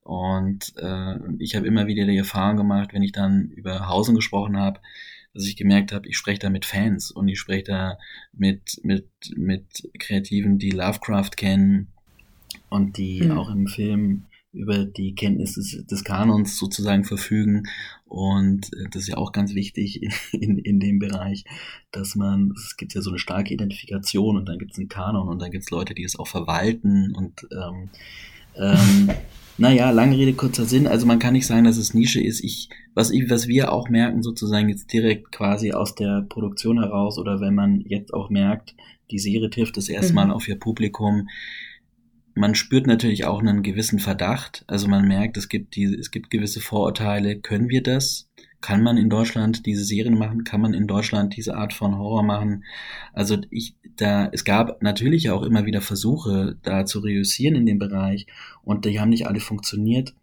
Und 0.03 0.73
äh, 0.77 1.17
ich 1.39 1.57
habe 1.57 1.67
immer 1.67 1.87
wieder 1.87 2.07
die 2.07 2.17
Erfahrung 2.17 2.57
gemacht, 2.57 2.91
wenn 2.93 3.03
ich 3.03 3.13
dann 3.13 3.51
über 3.51 3.89
Hausen 3.89 4.15
gesprochen 4.15 4.57
habe, 4.57 4.81
dass 5.33 5.47
ich 5.47 5.57
gemerkt 5.57 5.93
habe, 5.93 6.09
ich 6.09 6.17
spreche 6.17 6.39
da 6.39 6.51
mit 6.51 6.65
Fans 6.65 7.11
und 7.11 7.27
ich 7.29 7.41
spreche 7.41 7.65
da 7.65 7.99
mit, 8.33 8.81
mit, 8.83 9.09
mit 9.35 9.91
Kreativen, 9.99 10.59
die 10.59 10.71
Lovecraft 10.71 11.31
kennen 11.37 11.89
und 12.69 12.99
die 12.99 13.23
mhm. 13.23 13.33
auch 13.33 13.51
im 13.51 13.67
Film 13.67 14.27
über 14.55 14.85
die 14.85 15.15
Kenntnis 15.15 15.55
des, 15.55 15.85
des 15.87 16.05
Kanons 16.05 16.59
sozusagen 16.59 17.05
verfügen. 17.05 17.65
Und 18.07 18.73
äh, 18.73 18.89
das 18.91 19.03
ist 19.03 19.09
ja 19.09 19.17
auch 19.17 19.33
ganz 19.33 19.55
wichtig 19.55 20.03
in, 20.03 20.13
in, 20.41 20.59
in 20.59 20.81
dem 20.81 20.99
Bereich, 20.99 21.45
dass 21.91 22.15
man, 22.15 22.53
es 22.57 22.77
gibt 22.77 22.95
ja 22.95 23.03
so 23.03 23.11
eine 23.11 23.19
starke 23.19 23.53
Identifikation 23.53 24.37
und 24.37 24.49
dann 24.49 24.59
gibt 24.59 24.73
es 24.73 24.79
einen 24.79 24.89
Kanon 24.89 25.29
und 25.29 25.41
dann 25.41 25.51
gibt 25.51 25.65
es 25.65 25.71
Leute, 25.71 25.95
die 25.95 26.05
es 26.05 26.19
auch 26.19 26.29
verwalten 26.29 27.15
und 27.15 27.47
ähm, 27.53 27.91
ähm, 28.57 29.11
naja, 29.59 29.91
lange 29.91 30.17
Rede, 30.17 30.35
kurzer 30.35 30.65
Sinn. 30.65 30.87
Also 30.87 31.07
man 31.07 31.19
kann 31.19 31.33
nicht 31.33 31.47
sagen, 31.47 31.65
dass 31.65 31.77
es 31.77 31.95
Nische 31.95 32.23
ist. 32.23 32.43
Ich, 32.43 32.69
was, 32.95 33.11
ich, 33.11 33.29
was 33.31 33.49
wir 33.49 33.73
auch 33.73 33.89
merken, 33.89 34.23
sozusagen 34.23 34.69
jetzt 34.69 34.93
direkt 34.93 35.33
quasi 35.33 35.73
aus 35.73 35.95
der 35.95 36.23
Produktion 36.29 36.79
heraus 36.81 37.19
oder 37.19 37.41
wenn 37.41 37.55
man 37.55 37.81
jetzt 37.81 38.13
auch 38.15 38.31
merkt, 38.31 38.75
die 39.11 39.19
Serie 39.19 39.51
trifft 39.51 39.77
es 39.77 39.89
erstmal 39.89 40.27
mhm. 40.27 40.33
auf 40.33 40.49
ihr 40.49 40.59
Publikum, 40.59 41.29
man 42.35 42.55
spürt 42.55 42.87
natürlich 42.87 43.25
auch 43.25 43.41
einen 43.41 43.63
gewissen 43.63 43.99
Verdacht. 43.99 44.65
Also 44.67 44.89
man 44.89 45.07
merkt, 45.07 45.37
es 45.37 45.49
gibt 45.49 45.77
die, 45.77 45.85
es 45.85 46.11
gibt 46.11 46.31
gewisse 46.31 46.61
Vorurteile. 46.61 47.39
Können 47.39 47.69
wir 47.69 47.83
das? 47.83 48.29
Kann 48.61 48.83
man 48.83 48.97
in 48.97 49.11
Deutschland 49.11 49.67
diese 49.67 49.85
Serien 49.85 50.19
machen? 50.19 50.45
Kann 50.45 50.61
man 50.61 50.75
in 50.75 50.87
Deutschland 50.87 51.37
diese 51.37 51.57
Art 51.57 51.73
von 51.73 51.97
Horror 51.97 52.23
machen? 52.23 52.65
Also 53.13 53.39
ich, 53.51 53.77
da, 53.97 54.29
es 54.33 54.45
gab 54.45 54.83
natürlich 54.83 55.31
auch 55.31 55.43
immer 55.43 55.67
wieder 55.67 55.81
Versuche, 55.81 56.57
da 56.63 56.87
zu 56.87 57.01
reüssieren 57.01 57.57
in 57.57 57.67
dem 57.67 57.79
Bereich 57.79 58.27
und 58.63 58.85
die 58.85 58.99
haben 58.99 59.11
nicht 59.11 59.27
alle 59.27 59.41
funktioniert. 59.41 60.15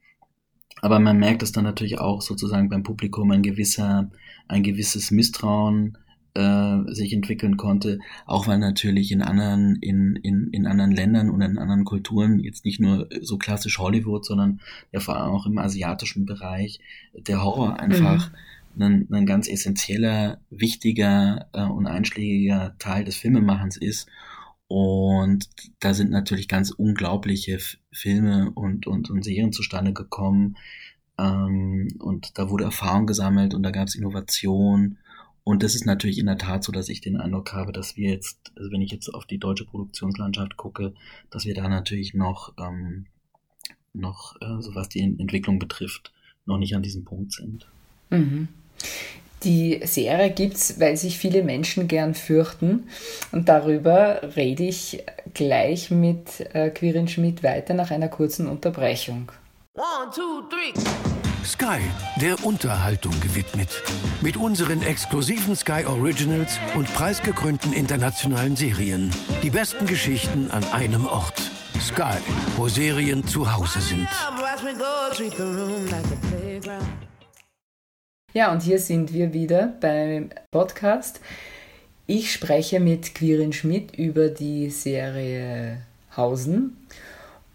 Aber 0.81 0.99
man 0.99 1.17
merkt 1.17 1.43
es 1.43 1.51
dann 1.51 1.63
natürlich 1.63 1.99
auch 1.99 2.21
sozusagen 2.21 2.67
beim 2.67 2.83
Publikum 2.83 3.29
ein 3.31 3.43
gewisser, 3.43 4.09
ein 4.47 4.63
gewisses 4.63 5.11
Misstrauen 5.11 5.97
äh, 6.33 6.77
sich 6.93 7.13
entwickeln 7.13 7.57
konnte, 7.57 7.99
auch 8.25 8.47
weil 8.47 8.57
natürlich 8.57 9.11
in 9.11 9.21
anderen, 9.21 9.75
in, 9.77 10.15
in, 10.15 10.49
in 10.51 10.65
anderen 10.65 10.91
Ländern 10.91 11.29
und 11.29 11.41
in 11.41 11.57
anderen 11.57 11.83
Kulturen, 11.83 12.39
jetzt 12.39 12.65
nicht 12.65 12.79
nur 12.79 13.09
so 13.21 13.37
klassisch 13.37 13.79
Hollywood, 13.79 14.25
sondern 14.25 14.61
ja 14.91 14.99
vor 14.99 15.17
allem 15.17 15.31
auch 15.31 15.45
im 15.45 15.57
asiatischen 15.57 16.25
Bereich, 16.25 16.79
der 17.13 17.43
Horror 17.43 17.79
einfach 17.79 18.31
mhm. 18.75 18.81
ein, 18.81 19.07
ein 19.11 19.25
ganz 19.25 19.49
essentieller, 19.49 20.39
wichtiger 20.49 21.47
äh, 21.53 21.63
und 21.63 21.87
einschlägiger 21.87 22.75
Teil 22.79 23.03
des 23.03 23.17
Filmemachens 23.17 23.77
ist. 23.77 24.07
Und 24.67 25.49
da 25.81 25.93
sind 25.93 26.11
natürlich 26.11 26.47
ganz 26.47 26.71
unglaubliche 26.71 27.59
Filme 27.91 28.51
und, 28.55 28.87
und, 28.87 29.09
und 29.09 29.25
Serien 29.25 29.51
zustande 29.51 29.91
gekommen. 29.91 30.55
Ähm, 31.19 31.89
und 31.99 32.37
da 32.37 32.49
wurde 32.49 32.63
Erfahrung 32.63 33.05
gesammelt 33.05 33.53
und 33.53 33.63
da 33.63 33.71
gab 33.71 33.89
es 33.89 33.95
Innovation 33.95 34.97
und 35.43 35.63
das 35.63 35.75
ist 35.75 35.85
natürlich 35.85 36.19
in 36.19 36.27
der 36.27 36.37
Tat 36.37 36.63
so, 36.63 36.71
dass 36.71 36.89
ich 36.89 37.01
den 37.01 37.17
Eindruck 37.17 37.53
habe, 37.53 37.71
dass 37.71 37.97
wir 37.97 38.11
jetzt, 38.11 38.51
also 38.55 38.71
wenn 38.71 38.81
ich 38.81 38.91
jetzt 38.91 39.09
auf 39.09 39.25
die 39.25 39.39
deutsche 39.39 39.65
Produktionslandschaft 39.65 40.55
gucke, 40.55 40.93
dass 41.31 41.45
wir 41.45 41.55
da 41.55 41.67
natürlich 41.67 42.13
noch, 42.13 42.53
ähm, 42.59 43.07
noch 43.93 44.35
äh, 44.41 44.61
so 44.61 44.75
was 44.75 44.89
die 44.89 45.01
Entwicklung 45.01 45.57
betrifft, 45.57 46.11
noch 46.45 46.57
nicht 46.57 46.75
an 46.75 46.83
diesem 46.83 47.05
Punkt 47.05 47.33
sind. 47.33 47.67
Mhm. 48.09 48.49
Die 49.43 49.81
Serie 49.83 50.29
gibt 50.29 50.55
es, 50.55 50.79
weil 50.79 50.95
sich 50.97 51.17
viele 51.17 51.43
Menschen 51.43 51.87
gern 51.87 52.13
fürchten. 52.13 52.83
Und 53.31 53.49
darüber 53.49 54.21
rede 54.35 54.63
ich 54.63 55.03
gleich 55.33 55.89
mit 55.89 56.41
äh, 56.53 56.69
Quirin 56.69 57.07
Schmidt 57.07 57.41
weiter 57.41 57.73
nach 57.73 57.89
einer 57.89 58.09
kurzen 58.09 58.47
Unterbrechung. 58.47 59.31
One, 59.73 60.11
two, 60.13 60.43
three. 60.49 61.20
Sky, 61.45 61.79
der 62.21 62.45
Unterhaltung 62.45 63.19
gewidmet. 63.19 63.81
Mit 64.21 64.37
unseren 64.37 64.83
exklusiven 64.83 65.55
Sky 65.55 65.85
Originals 65.85 66.59
und 66.75 66.93
preisgekrönten 66.93 67.73
internationalen 67.73 68.55
Serien. 68.55 69.11
Die 69.41 69.49
besten 69.49 69.87
Geschichten 69.87 70.51
an 70.51 70.63
einem 70.71 71.07
Ort. 71.07 71.41
Sky, 71.79 72.19
wo 72.57 72.67
Serien 72.67 73.25
zu 73.25 73.51
Hause 73.51 73.81
sind. 73.81 74.07
Ja, 78.33 78.51
und 78.51 78.61
hier 78.61 78.79
sind 78.79 79.11
wir 79.11 79.33
wieder 79.33 79.73
beim 79.81 80.29
Podcast. 80.51 81.21
Ich 82.05 82.31
spreche 82.31 82.79
mit 82.79 83.15
Quirin 83.15 83.51
Schmidt 83.51 83.97
über 83.97 84.29
die 84.29 84.69
Serie 84.69 85.81
Hausen 86.15 86.77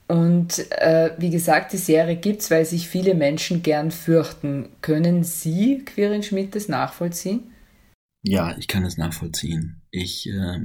und 0.09 0.71
äh, 0.71 1.11
wie 1.19 1.31
gesagt, 1.31 1.73
die 1.73 1.79
Serie 1.79 2.17
gibt 2.17 2.43
es, 2.43 2.51
weil 2.51 2.65
sich 2.65 2.89
viele 2.89 3.15
Menschen 3.15 3.63
gern 3.63 3.91
fürchten. 3.91 4.69
Können 4.81 5.25
Sie, 5.25 5.83
Quirin 5.85 6.23
Schmidt, 6.23 6.55
das 6.55 6.69
nachvollziehen? 6.69 7.51
Ja, 8.23 8.57
ich 8.57 8.69
kann 8.69 8.85
es 8.85 8.99
nachvollziehen. 8.99 9.83
Ich, 9.91 10.29
äh, 10.29 10.61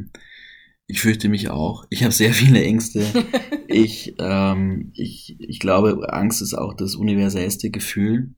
ich 0.86 1.02
fürchte 1.02 1.28
mich 1.28 1.50
auch. 1.50 1.86
Ich 1.90 2.04
habe 2.04 2.12
sehr 2.12 2.34
viele 2.34 2.64
Ängste. 2.64 3.04
ich, 3.68 4.16
ähm, 4.20 4.92
ich, 4.94 5.36
ich 5.40 5.60
glaube, 5.60 6.14
Angst 6.14 6.42
ist 6.42 6.54
auch 6.54 6.76
das 6.76 6.96
universellste 6.96 7.72
Gefühl. 7.72 8.36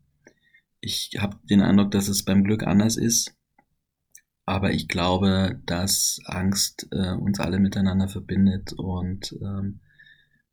Ich 0.79 1.12
habe 1.19 1.38
den 1.50 1.62
Eindruck, 1.62 1.91
dass 1.91 2.07
es 2.07 2.24
beim 2.24 2.43
Glück 2.45 2.63
anders 2.63 2.95
ist. 2.95 3.36
Aber 4.45 4.72
ich 4.72 4.88
glaube, 4.88 5.62
dass 5.65 6.19
Angst 6.25 6.88
äh, 6.91 7.12
uns 7.12 7.39
alle 7.39 7.60
miteinander 7.60 8.07
verbindet 8.07 8.74
und 8.74 9.33
ähm, 9.41 9.79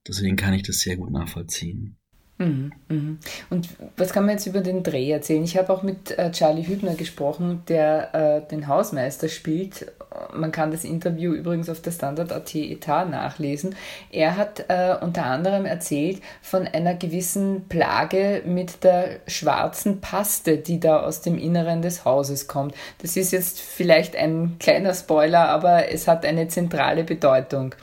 Deswegen 0.06 0.36
kann 0.36 0.54
ich 0.54 0.62
das 0.62 0.80
sehr 0.80 0.96
gut 0.96 1.10
nachvollziehen. 1.10 2.00
Mhm, 2.40 2.72
mhm. 2.88 3.18
Und 3.50 3.68
was 3.98 4.14
kann 4.14 4.24
man 4.24 4.36
jetzt 4.36 4.46
über 4.46 4.60
den 4.60 4.82
Dreh 4.82 5.10
erzählen? 5.10 5.44
Ich 5.44 5.58
habe 5.58 5.70
auch 5.70 5.82
mit 5.82 6.18
äh, 6.18 6.30
Charlie 6.32 6.66
Hübner 6.66 6.94
gesprochen, 6.94 7.62
der 7.68 8.14
äh, 8.14 8.48
den 8.48 8.66
Hausmeister 8.66 9.28
spielt. 9.28 9.92
Man 10.34 10.50
kann 10.50 10.70
das 10.70 10.84
Interview 10.84 11.34
übrigens 11.34 11.68
auf 11.68 11.82
der 11.82 11.90
Standard.at 11.90 12.54
Etat 12.54 13.04
nachlesen. 13.10 13.76
Er 14.10 14.38
hat 14.38 14.64
äh, 14.68 14.96
unter 15.02 15.26
anderem 15.26 15.66
erzählt 15.66 16.22
von 16.40 16.66
einer 16.66 16.94
gewissen 16.94 17.68
Plage 17.68 18.42
mit 18.46 18.84
der 18.84 19.20
schwarzen 19.26 20.00
Paste, 20.00 20.56
die 20.56 20.80
da 20.80 21.02
aus 21.02 21.20
dem 21.20 21.36
Inneren 21.36 21.82
des 21.82 22.06
Hauses 22.06 22.48
kommt. 22.48 22.74
Das 23.02 23.18
ist 23.18 23.32
jetzt 23.32 23.60
vielleicht 23.60 24.16
ein 24.16 24.56
kleiner 24.58 24.94
Spoiler, 24.94 25.50
aber 25.50 25.92
es 25.92 26.08
hat 26.08 26.24
eine 26.24 26.48
zentrale 26.48 27.04
Bedeutung. 27.04 27.74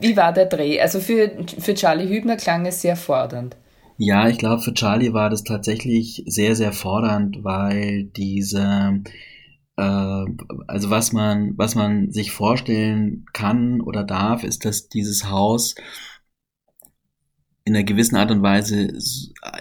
Wie 0.00 0.16
war 0.16 0.32
der 0.32 0.46
Dreh? 0.46 0.80
Also 0.80 1.00
für, 1.00 1.30
für 1.58 1.74
Charlie 1.74 2.08
Hübner 2.08 2.36
klang 2.36 2.66
es 2.66 2.82
sehr 2.82 2.96
fordernd. 2.96 3.56
Ja, 3.96 4.28
ich 4.28 4.38
glaube, 4.38 4.62
für 4.62 4.74
Charlie 4.74 5.12
war 5.12 5.28
das 5.28 5.42
tatsächlich 5.42 6.22
sehr, 6.26 6.54
sehr 6.54 6.72
fordernd, 6.72 7.42
weil 7.42 8.04
diese, 8.04 9.02
äh, 9.76 10.24
also 10.68 10.90
was 10.90 11.12
man, 11.12 11.54
was 11.56 11.74
man 11.74 12.12
sich 12.12 12.30
vorstellen 12.30 13.26
kann 13.32 13.80
oder 13.80 14.04
darf, 14.04 14.44
ist, 14.44 14.64
dass 14.64 14.88
dieses 14.88 15.28
Haus 15.28 15.74
in 17.64 17.74
einer 17.74 17.84
gewissen 17.84 18.16
Art 18.16 18.30
und 18.30 18.40
Weise 18.40 18.82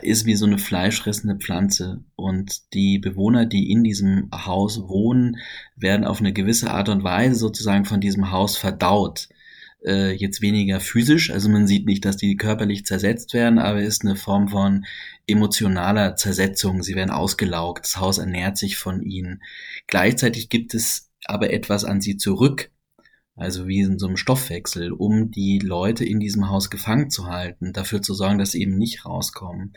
ist 0.02 0.26
wie 0.26 0.36
so 0.36 0.46
eine 0.46 0.60
fleischfressende 0.60 1.36
Pflanze. 1.36 2.04
Und 2.16 2.74
die 2.74 3.00
Bewohner, 3.00 3.46
die 3.48 3.72
in 3.72 3.84
diesem 3.84 4.30
Haus 4.32 4.88
wohnen, 4.88 5.38
werden 5.76 6.06
auf 6.06 6.20
eine 6.20 6.32
gewisse 6.32 6.70
Art 6.72 6.90
und 6.90 7.04
Weise 7.04 7.36
sozusagen 7.36 7.86
von 7.86 8.00
diesem 8.00 8.32
Haus 8.32 8.56
verdaut 8.56 9.30
äh, 9.86 10.12
jetzt 10.12 10.42
weniger 10.42 10.80
physisch, 10.80 11.32
also 11.32 11.50
man 11.50 11.68
sieht 11.68 11.86
nicht, 11.86 12.06
dass 12.06 12.18
die 12.18 12.36
körperlich 12.36 12.86
zersetzt 12.86 13.34
werden, 13.34 13.60
aber 13.60 13.82
ist 13.82 14.04
eine 14.04 14.16
Form 14.16 14.50
von 14.50 14.86
emotionaler 15.28 16.16
Zersetzung. 16.16 16.84
Sie 16.84 16.96
werden 16.96 17.12
ausgelaugt, 17.12 17.86
das 17.86 17.98
Haus 17.98 18.18
ernährt 18.18 18.58
sich 18.58 18.78
von 18.78 19.02
ihnen. 19.02 19.42
Gleichzeitig 19.88 20.50
gibt 20.50 20.74
es 20.74 21.12
aber 21.26 21.52
etwas 21.52 21.84
an 21.84 22.02
sie 22.02 22.18
zurück, 22.18 22.72
also 23.36 23.68
wie 23.68 23.82
in 23.82 24.00
so 24.00 24.08
einem 24.08 24.18
Stoffwechsel, 24.18 24.92
um 24.92 25.30
die 25.30 25.60
Leute 25.60 26.04
in 26.04 26.20
diesem 26.20 26.50
Haus 26.50 26.72
gefangen 26.72 27.12
zu 27.12 27.28
halten, 27.28 27.72
dafür 27.72 28.02
zu 28.02 28.16
sorgen, 28.16 28.40
dass 28.40 28.52
sie 28.52 28.62
eben 28.62 28.78
nicht 28.78 29.06
rauskommen. 29.06 29.74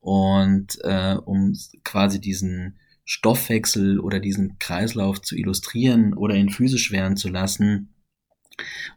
Und 0.00 0.78
äh, 0.82 1.14
um 1.14 1.56
quasi 1.84 2.20
diesen 2.20 2.76
Stoffwechsel 3.04 4.00
oder 4.00 4.18
diesen 4.18 4.58
Kreislauf 4.58 5.22
zu 5.22 5.36
illustrieren 5.36 6.14
oder 6.14 6.34
ihn 6.34 6.50
physisch 6.50 6.90
werden 6.90 7.16
zu 7.16 7.28
lassen, 7.28 7.93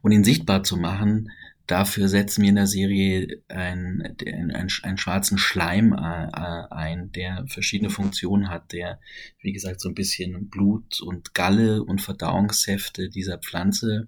und 0.02 0.12
ihn 0.12 0.24
sichtbar 0.24 0.63
zu 0.63 0.78
machen, 0.78 1.32
dafür 1.67 2.08
setzen 2.08 2.41
wir 2.41 2.50
in 2.50 2.56
der 2.56 2.67
Serie 2.67 3.43
einen, 3.50 4.02
einen, 4.26 4.72
einen 4.82 4.98
schwarzen 4.98 5.38
Schleim 5.38 5.93
äh, 5.93 5.98
ein, 5.98 7.12
der 7.12 7.46
verschiedene 7.48 7.89
Funktionen 7.89 8.50
hat, 8.50 8.72
der, 8.72 9.00
wie 9.41 9.52
gesagt, 9.52 9.82
so 9.82 9.89
ein 9.89 9.96
bisschen 9.96 10.50
Blut 10.50 11.02
und 11.02 11.34
Galle 11.34 11.84
und 11.84 12.02
Verdauungssäfte 12.02 13.10
dieser 13.10 13.38
Pflanze 13.38 14.08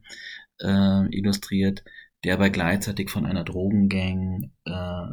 äh, 0.61 1.05
illustriert, 1.15 1.83
der 2.23 2.35
aber 2.35 2.49
gleichzeitig 2.49 3.09
von 3.09 3.25
einer 3.25 3.43
Drogengang 3.43 4.51
äh, 4.65 5.07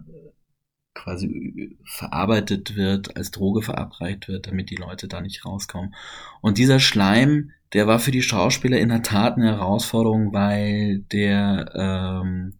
quasi 0.95 1.77
verarbeitet 1.85 2.75
wird, 2.75 3.17
als 3.17 3.31
Droge 3.31 3.63
verabreicht 3.63 4.29
wird, 4.29 4.47
damit 4.47 4.71
die 4.71 4.77
Leute 4.77 5.09
da 5.09 5.21
nicht 5.21 5.45
rauskommen. 5.45 5.95
Und 6.41 6.59
dieser 6.59 6.81
Schleim 6.81 7.53
der 7.77 7.87
war 7.87 7.99
für 7.99 8.11
die 8.11 8.23
Schauspieler 8.23 8.79
in 8.79 8.89
der 8.89 9.03
Tat 9.03 9.37
eine 9.37 9.59
Herausforderung, 9.59 10.33
weil 10.33 11.01
der, 11.13 11.71
ähm, 11.75 12.55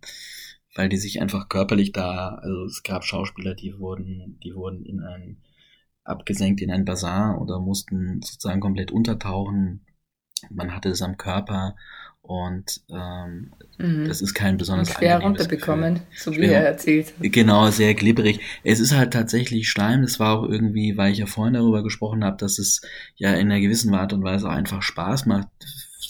weil 0.75 0.91
die 0.91 0.99
sich 0.99 1.23
einfach 1.23 1.49
körperlich 1.49 1.93
da, 1.93 2.35
also 2.43 2.65
es 2.67 2.83
gab 2.83 3.03
Schauspieler, 3.03 3.55
die 3.55 3.79
wurden, 3.79 4.39
die 4.45 4.55
wurden 4.55 4.85
in 4.85 5.01
ein 5.01 5.39
abgesenkt 6.05 6.61
in 6.61 6.71
ein 6.71 6.85
Bazar 6.85 7.41
oder 7.41 7.59
mussten 7.61 8.21
sozusagen 8.23 8.61
komplett 8.61 8.93
untertauchen. 8.93 9.87
Man 10.51 10.75
hatte 10.75 10.91
es 10.91 11.01
am 11.01 11.17
Körper 11.17 11.77
und 12.27 12.81
ähm, 12.91 13.53
mhm. 13.79 14.09
das 14.09 14.21
ist 14.21 14.35
kein 14.35 14.57
besonders 14.57 14.91
und 14.91 14.97
schwer 14.97 15.21
runterbekommen, 15.21 16.01
so 16.15 16.33
wie 16.33 16.47
er 16.47 16.67
erzählt 16.67 17.09
hat. 17.09 17.33
Genau, 17.33 17.71
sehr 17.71 17.95
glibberig. 17.95 18.41
Es 18.65 18.81
ist 18.81 18.95
halt 18.95 19.13
tatsächlich 19.13 19.69
Schleim. 19.69 20.03
Das 20.03 20.19
war 20.19 20.39
auch 20.39 20.49
irgendwie, 20.49 20.97
weil 20.97 21.13
ich 21.13 21.19
ja 21.19 21.27
vorhin 21.27 21.55
darüber 21.55 21.83
gesprochen 21.83 22.25
habe, 22.25 22.37
dass 22.37 22.59
es 22.59 22.83
ja 23.17 23.33
in 23.35 23.51
einer 23.51 23.61
gewissen 23.61 23.95
Art 23.95 24.13
und 24.13 24.25
Weise 24.25 24.49
auch 24.49 24.53
einfach 24.53 24.83
Spaß 24.83 25.27
macht, 25.27 25.49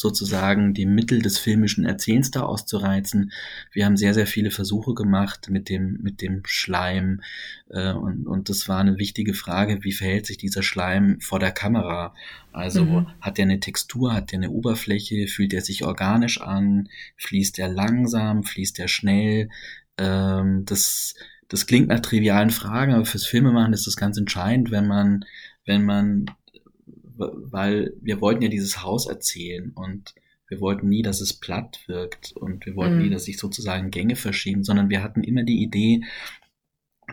sozusagen 0.01 0.75
die 0.75 0.87
Mittel 0.87 1.23
des 1.23 1.39
filmischen 1.39 1.85
Erzählens 1.85 2.31
da 2.31 2.43
auszureizen. 2.43 3.33
Wir 3.73 3.85
haben 3.85 3.97
sehr, 3.97 4.15
sehr 4.15 4.27
viele 4.27 4.51
Versuche 4.51 4.95
gemacht 4.95 5.49
mit 5.51 5.69
dem, 5.69 5.99
mit 6.03 6.21
dem 6.21 6.43
Schleim. 6.45 7.23
Äh, 7.71 7.93
und, 7.93 8.27
und 8.27 8.49
das 8.49 8.69
war 8.69 8.81
eine 8.81 8.99
wichtige 8.99 9.35
Frage, 9.35 9.83
wie 9.83 9.93
verhält 9.93 10.27
sich 10.27 10.39
dieser 10.39 10.63
Schleim 10.63 11.21
vor 11.21 11.39
der 11.39 11.53
Kamera? 11.53 12.15
Also 12.53 12.85
mhm. 12.85 13.07
hat 13.21 13.39
er 13.39 13.45
eine 13.45 13.61
Textur, 13.61 14.15
hat 14.15 14.33
er 14.33 14.39
eine 14.39 14.51
Oberfläche, 14.51 15.27
fühlt 15.27 15.53
er 15.53 15.61
sich 15.61 15.85
organisch 15.85 16.41
an, 16.41 16.89
fließt 17.17 17.59
er 17.59 17.69
langsam, 17.69 18.45
fließt 18.45 18.79
er 18.79 18.89
schnell? 18.89 19.51
Ähm, 19.99 20.65
das, 20.65 21.15
das 21.49 21.67
klingt 21.67 21.89
nach 21.89 22.01
trivialen 22.01 22.51
Fragen, 22.51 22.95
aber 22.95 23.05
fürs 23.05 23.27
Filmemachen 23.27 23.73
ist 23.73 23.87
das 23.87 23.97
ganz 23.97 24.17
entscheidend, 24.17 24.71
wenn 24.71 24.87
man, 24.87 25.25
wenn 25.65 25.85
man 25.85 26.27
weil 27.17 27.95
wir 28.01 28.21
wollten 28.21 28.43
ja 28.43 28.49
dieses 28.49 28.83
Haus 28.83 29.07
erzählen 29.07 29.73
und 29.75 30.15
wir 30.49 30.61
wollten 30.61 30.89
nie, 30.89 31.03
dass 31.03 31.21
es 31.21 31.35
platt 31.35 31.81
wirkt 31.87 32.33
und 32.33 32.67
wir 32.67 32.77
wollten 32.77 32.97
mhm. 32.97 33.03
nie, 33.03 33.11
dass 33.11 33.25
sich 33.25 33.39
sozusagen 33.39 33.91
Gänge 33.91 34.17
verschieben, 34.17 34.65
sondern 34.65 34.91
wir 34.91 35.03
hatten 35.03 35.25
immer 35.25 35.43
die 35.43 35.63
Idee, 35.63 36.05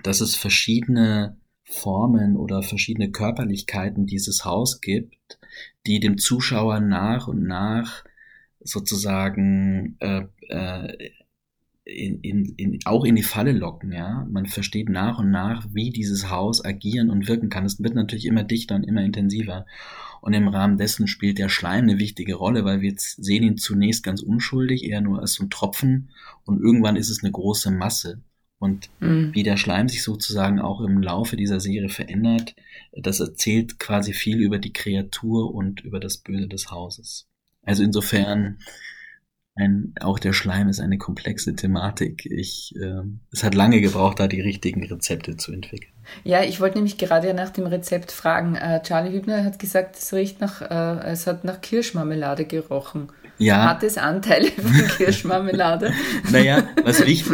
dass 0.04 0.22
es 0.22 0.36
verschiedene 0.36 1.38
Formen 1.64 2.36
oder 2.36 2.62
verschiedene 2.62 3.12
Körperlichkeiten 3.12 4.06
dieses 4.06 4.46
Haus 4.46 4.82
gibt, 4.82 5.40
die 5.88 6.00
dem 6.00 6.18
Zuschauer 6.18 6.80
nach 6.80 7.28
und 7.28 7.44
nach 7.44 8.04
sozusagen 8.60 9.98
äh, 10.00 10.26
äh, 10.50 11.12
in, 11.86 12.22
in, 12.22 12.46
in, 12.56 12.80
auch 12.86 13.04
in 13.04 13.16
die 13.16 13.24
Falle 13.24 13.52
locken, 13.52 13.92
ja. 13.92 14.26
Man 14.32 14.46
versteht 14.46 14.90
nach 14.90 15.20
und 15.20 15.32
nach, 15.32 15.68
wie 15.74 15.90
dieses 15.90 16.30
Haus 16.30 16.64
agieren 16.64 17.10
und 17.10 17.28
wirken 17.28 17.50
kann. 17.50 17.66
Es 17.66 17.82
wird 17.84 17.96
natürlich 17.96 18.26
immer 18.26 18.44
dichter 18.44 18.76
und 18.76 18.84
immer 18.84 19.04
intensiver. 19.04 19.66
Und 20.22 20.34
im 20.34 20.48
Rahmen 20.48 20.78
dessen 20.78 21.08
spielt 21.08 21.38
der 21.38 21.50
Schleim 21.50 21.84
eine 21.84 22.00
wichtige 22.00 22.36
Rolle, 22.36 22.64
weil 22.64 22.80
wir 22.80 22.94
sehen 22.98 23.44
ihn 23.44 23.58
zunächst 23.58 24.04
ganz 24.04 24.22
unschuldig, 24.22 24.86
eher 24.86 25.02
nur 25.02 25.20
als 25.20 25.34
so 25.34 25.44
ein 25.44 25.50
Tropfen 25.50 26.12
und 26.46 26.62
irgendwann 26.62 26.96
ist 26.96 27.10
es 27.10 27.24
eine 27.24 27.32
große 27.32 27.72
Masse. 27.72 28.22
Und 28.58 28.90
mhm. 29.02 29.32
wie 29.34 29.44
der 29.44 29.58
Schleim 29.58 29.90
sich 29.90 30.04
sozusagen 30.04 30.62
auch 30.62 30.80
im 30.80 31.02
Laufe 31.02 31.36
dieser 31.36 31.60
Serie 31.60 31.90
verändert, 31.90 32.56
das 32.94 33.20
erzählt 33.20 33.78
quasi 33.78 34.14
viel 34.14 34.40
über 34.40 34.58
die 34.58 34.72
Kreatur 34.72 35.54
und 35.54 35.82
über 35.82 36.00
das 36.00 36.20
Böse 36.20 36.48
des 36.48 36.72
Hauses. 36.72 37.28
Also 37.64 37.84
insofern 37.84 38.60
ein, 39.56 39.94
auch 40.00 40.18
der 40.18 40.34
Schleim 40.34 40.68
ist 40.68 40.80
eine 40.80 40.98
komplexe 40.98 41.56
Thematik. 41.56 42.26
Ich, 42.26 42.74
äh, 42.76 43.04
es 43.32 43.44
hat 43.44 43.54
lange 43.54 43.82
gebraucht, 43.82 44.20
da 44.20 44.28
die 44.28 44.42
richtigen 44.42 44.84
Rezepte 44.84 45.38
zu 45.38 45.52
entwickeln. 45.52 45.92
Ja, 46.24 46.44
ich 46.44 46.60
wollte 46.60 46.78
nämlich 46.78 46.98
gerade 46.98 47.34
nach 47.34 47.52
dem 47.52 47.68
Rezept 47.68 48.12
fragen. 48.12 48.56
Äh, 48.56 48.82
Charlie 48.82 49.14
Hübner 49.14 49.44
hat 49.44 49.60
gesagt, 49.60 49.96
es 49.98 50.12
riecht 50.14 50.42
nach, 50.42 50.62
äh, 50.62 51.12
es 51.12 51.28
hat 51.28 51.44
nach 51.44 51.62
Kirschmarmelade 51.62 52.46
gerochen. 52.46 53.10
Ja. 53.38 53.70
Hat 53.70 53.84
es 53.84 53.98
Anteile 53.98 54.48
von 54.48 54.88
Kirschmarmelade? 54.98 55.94
naja, 56.32 56.68
was 56.84 57.06
riecht, 57.06 57.28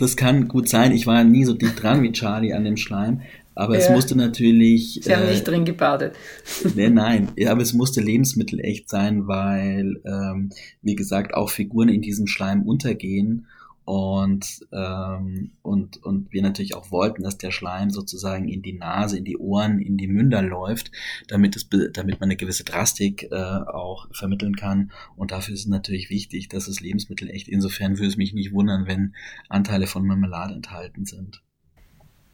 das 0.00 0.16
kann 0.16 0.48
gut 0.48 0.68
sein. 0.68 0.92
Ich 0.92 1.06
war 1.06 1.24
nie 1.24 1.44
so 1.44 1.54
dicht 1.54 1.82
dran 1.82 2.02
wie 2.02 2.12
Charlie 2.12 2.52
an 2.52 2.64
dem 2.64 2.76
Schleim. 2.76 3.22
Aber 3.54 3.74
ja. 3.74 3.80
es 3.80 3.90
musste 3.90 4.16
natürlich. 4.16 5.00
Sie 5.02 5.14
haben 5.14 5.26
äh, 5.26 5.30
nicht 5.30 5.46
drin 5.46 5.64
gebadet. 5.64 6.16
Nee, 6.74 6.88
nein, 6.88 7.28
ja, 7.36 7.52
aber 7.52 7.62
es 7.62 7.72
musste 7.72 8.00
lebensmittelecht 8.00 8.88
sein, 8.88 9.28
weil, 9.28 10.00
ähm, 10.04 10.50
wie 10.82 10.96
gesagt, 10.96 11.34
auch 11.34 11.50
Figuren 11.50 11.88
in 11.88 12.02
diesem 12.02 12.26
Schleim 12.26 12.62
untergehen 12.62 13.46
und, 13.84 14.60
ähm, 14.72 15.52
und, 15.60 16.02
und 16.02 16.32
wir 16.32 16.40
natürlich 16.40 16.74
auch 16.74 16.90
wollten, 16.90 17.22
dass 17.22 17.36
der 17.36 17.50
Schleim 17.50 17.90
sozusagen 17.90 18.48
in 18.48 18.62
die 18.62 18.72
Nase, 18.72 19.18
in 19.18 19.24
die 19.24 19.36
Ohren, 19.36 19.78
in 19.78 19.98
die 19.98 20.06
Münder 20.06 20.40
läuft, 20.40 20.90
damit, 21.28 21.54
es, 21.54 21.68
damit 21.68 22.18
man 22.18 22.28
eine 22.28 22.36
gewisse 22.36 22.64
Drastik 22.64 23.28
äh, 23.30 23.34
auch 23.34 24.08
vermitteln 24.12 24.56
kann. 24.56 24.90
Und 25.16 25.32
dafür 25.32 25.54
ist 25.54 25.60
es 25.60 25.66
natürlich 25.66 26.08
wichtig, 26.08 26.48
dass 26.48 26.66
es 26.66 26.80
lebensmittelecht. 26.80 27.46
Insofern 27.48 27.98
würde 27.98 28.08
es 28.08 28.16
mich 28.16 28.32
nicht 28.32 28.52
wundern, 28.52 28.86
wenn 28.86 29.14
Anteile 29.50 29.86
von 29.86 30.06
Marmelade 30.06 30.54
enthalten 30.54 31.04
sind. 31.04 31.42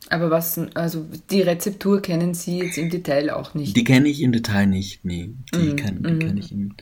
Aber 0.09 0.31
was, 0.31 0.59
also 0.75 1.07
die 1.31 1.43
Rezeptur 1.43 2.01
kennen 2.01 2.35
Sie 2.35 2.59
jetzt 2.59 2.79
im 2.79 2.91
Detail 2.91 3.31
auch 3.31 3.55
nicht? 3.55 3.77
Die 3.77 3.85
kenne 3.85 4.09
ich 4.09 4.23
im 4.23 4.33
Detail 4.33 4.67
nicht, 4.67 5.05
nee. 5.05 5.31
Die, 5.55 5.59
mm, 5.59 5.77
kann, 5.77 6.03
die 6.03 6.13
mm. 6.13 6.19
kenne 6.19 6.41
ich 6.41 6.53
im 6.53 6.59
Mm, 6.61 6.73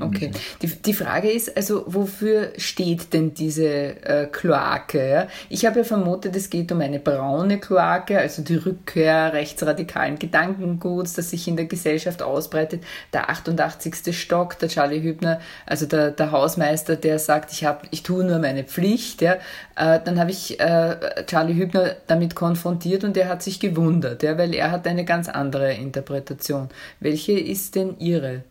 okay. 0.00 0.30
Die, 0.62 0.68
die 0.68 0.94
Frage 0.94 1.30
ist 1.30 1.54
also, 1.56 1.84
wofür 1.86 2.52
steht 2.56 3.12
denn 3.12 3.34
diese 3.34 3.66
äh, 3.66 4.26
Kloake? 4.30 5.10
Ja? 5.10 5.28
Ich 5.48 5.66
habe 5.66 5.80
ja 5.80 5.84
vermutet, 5.84 6.34
es 6.34 6.48
geht 6.48 6.72
um 6.72 6.80
eine 6.80 6.98
braune 6.98 7.58
Kloake, 7.58 8.18
also 8.18 8.42
die 8.42 8.56
Rückkehr 8.56 9.32
rechtsradikalen 9.32 10.18
Gedankenguts, 10.18 11.14
das 11.14 11.30
sich 11.30 11.46
in 11.46 11.56
der 11.56 11.66
Gesellschaft 11.66 12.22
ausbreitet. 12.22 12.82
Der 13.12 13.28
88. 13.28 14.18
Stock, 14.18 14.58
der 14.58 14.68
Charlie 14.68 15.02
Hübner, 15.02 15.40
also 15.66 15.86
der, 15.86 16.10
der 16.10 16.32
Hausmeister, 16.32 16.96
der 16.96 17.18
sagt, 17.18 17.52
ich, 17.52 17.64
hab, 17.64 17.86
ich 17.90 18.02
tue 18.02 18.24
nur 18.24 18.38
meine 18.38 18.64
Pflicht. 18.64 19.20
Ja? 19.20 19.34
Äh, 19.76 20.00
dann 20.04 20.18
habe 20.18 20.30
ich 20.30 20.58
äh, 20.58 20.96
Charlie 21.26 21.54
Hübner 21.54 21.96
damit 22.06 22.34
konfrontiert 22.34 23.04
und 23.04 23.16
er 23.16 23.28
hat 23.28 23.42
sich 23.42 23.60
gewundert, 23.60 24.22
ja? 24.22 24.38
weil 24.38 24.54
er 24.54 24.70
hat 24.70 24.86
eine 24.86 25.04
ganz 25.04 25.28
andere 25.28 25.74
Interpretation. 25.74 26.68
Welche 27.00 27.32
ist 27.38 27.74
denn 27.74 27.98
Ihre? 27.98 28.42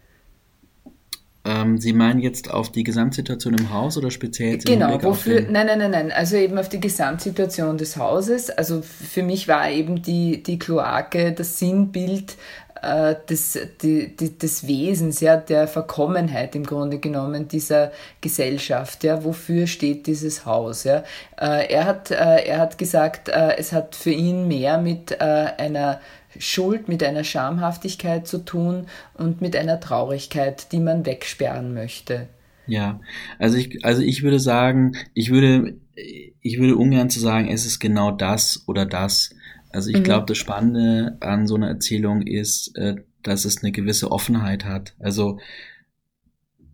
Ähm, 1.49 1.79
Sie 1.79 1.93
meinen 1.93 2.19
jetzt 2.19 2.51
auf 2.51 2.71
die 2.71 2.83
Gesamtsituation 2.83 3.55
im 3.55 3.73
Haus 3.73 3.97
oder 3.97 4.11
speziell 4.11 4.53
jetzt 4.53 4.65
Genau, 4.65 5.01
wofür? 5.01 5.41
Nein, 5.41 5.65
nein, 5.65 5.79
nein, 5.79 5.91
nein. 5.91 6.11
Also 6.11 6.35
eben 6.35 6.57
auf 6.57 6.69
die 6.69 6.79
Gesamtsituation 6.79 7.77
des 7.77 7.97
Hauses. 7.97 8.49
Also 8.49 8.81
für 8.81 9.23
mich 9.23 9.47
war 9.47 9.69
eben 9.69 10.01
die, 10.01 10.43
die 10.43 10.59
Kloake 10.59 11.31
das 11.31 11.57
Sinnbild 11.57 12.35
äh, 12.81 13.15
des, 13.29 13.57
die, 13.81 14.15
die, 14.15 14.37
des 14.37 14.67
Wesens, 14.67 15.19
ja, 15.19 15.37
der 15.37 15.67
Verkommenheit 15.67 16.55
im 16.55 16.65
Grunde 16.65 16.99
genommen 16.99 17.47
dieser 17.47 17.91
Gesellschaft. 18.21 19.03
Ja, 19.03 19.23
wofür 19.23 19.67
steht 19.67 20.07
dieses 20.07 20.45
Haus? 20.45 20.83
Ja? 20.83 21.03
Äh, 21.39 21.73
er, 21.73 21.85
hat, 21.85 22.11
äh, 22.11 22.45
er 22.45 22.59
hat 22.59 22.77
gesagt, 22.77 23.29
es 23.29 23.73
hat 23.73 23.95
für 23.95 24.11
ihn 24.11 24.47
mehr 24.47 24.77
mit 24.77 25.19
einer 25.19 25.99
Schuld 26.39 26.87
mit 26.87 27.03
einer 27.03 27.23
Schamhaftigkeit 27.23 28.27
zu 28.27 28.39
tun 28.39 28.87
und 29.13 29.41
mit 29.41 29.55
einer 29.55 29.79
Traurigkeit, 29.79 30.71
die 30.71 30.79
man 30.79 31.05
wegsperren 31.05 31.73
möchte. 31.73 32.27
Ja, 32.65 33.01
also 33.39 33.57
ich, 33.57 33.83
also 33.83 34.01
ich 34.01 34.23
würde 34.23 34.39
sagen, 34.39 34.95
ich 35.13 35.31
würde, 35.31 35.79
ich 35.95 36.59
würde 36.59 36.77
ungern 36.77 37.09
zu 37.09 37.19
sagen, 37.19 37.49
es 37.49 37.65
ist 37.65 37.79
genau 37.79 38.11
das 38.11 38.63
oder 38.67 38.85
das. 38.85 39.31
Also 39.71 39.89
ich 39.89 39.97
mhm. 39.97 40.03
glaube, 40.03 40.25
das 40.27 40.37
Spannende 40.37 41.17
an 41.19 41.47
so 41.47 41.55
einer 41.55 41.67
Erzählung 41.67 42.21
ist, 42.21 42.75
äh, 42.77 42.95
dass 43.23 43.45
es 43.45 43.63
eine 43.63 43.71
gewisse 43.71 44.11
Offenheit 44.11 44.65
hat. 44.65 44.95
Also 44.99 45.39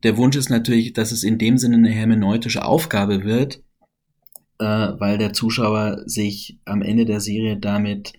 der 0.03 0.17
Wunsch 0.17 0.35
ist 0.35 0.49
natürlich, 0.49 0.93
dass 0.93 1.11
es 1.11 1.23
in 1.23 1.37
dem 1.37 1.57
Sinne 1.57 1.77
eine 1.77 1.89
hermeneutische 1.89 2.63
Aufgabe 2.63 3.23
wird, 3.23 3.63
äh, 4.59 4.65
weil 4.65 5.17
der 5.17 5.33
Zuschauer 5.33 6.03
sich 6.05 6.59
am 6.65 6.81
Ende 6.81 7.05
der 7.05 7.19
Serie 7.19 7.57
damit 7.57 8.13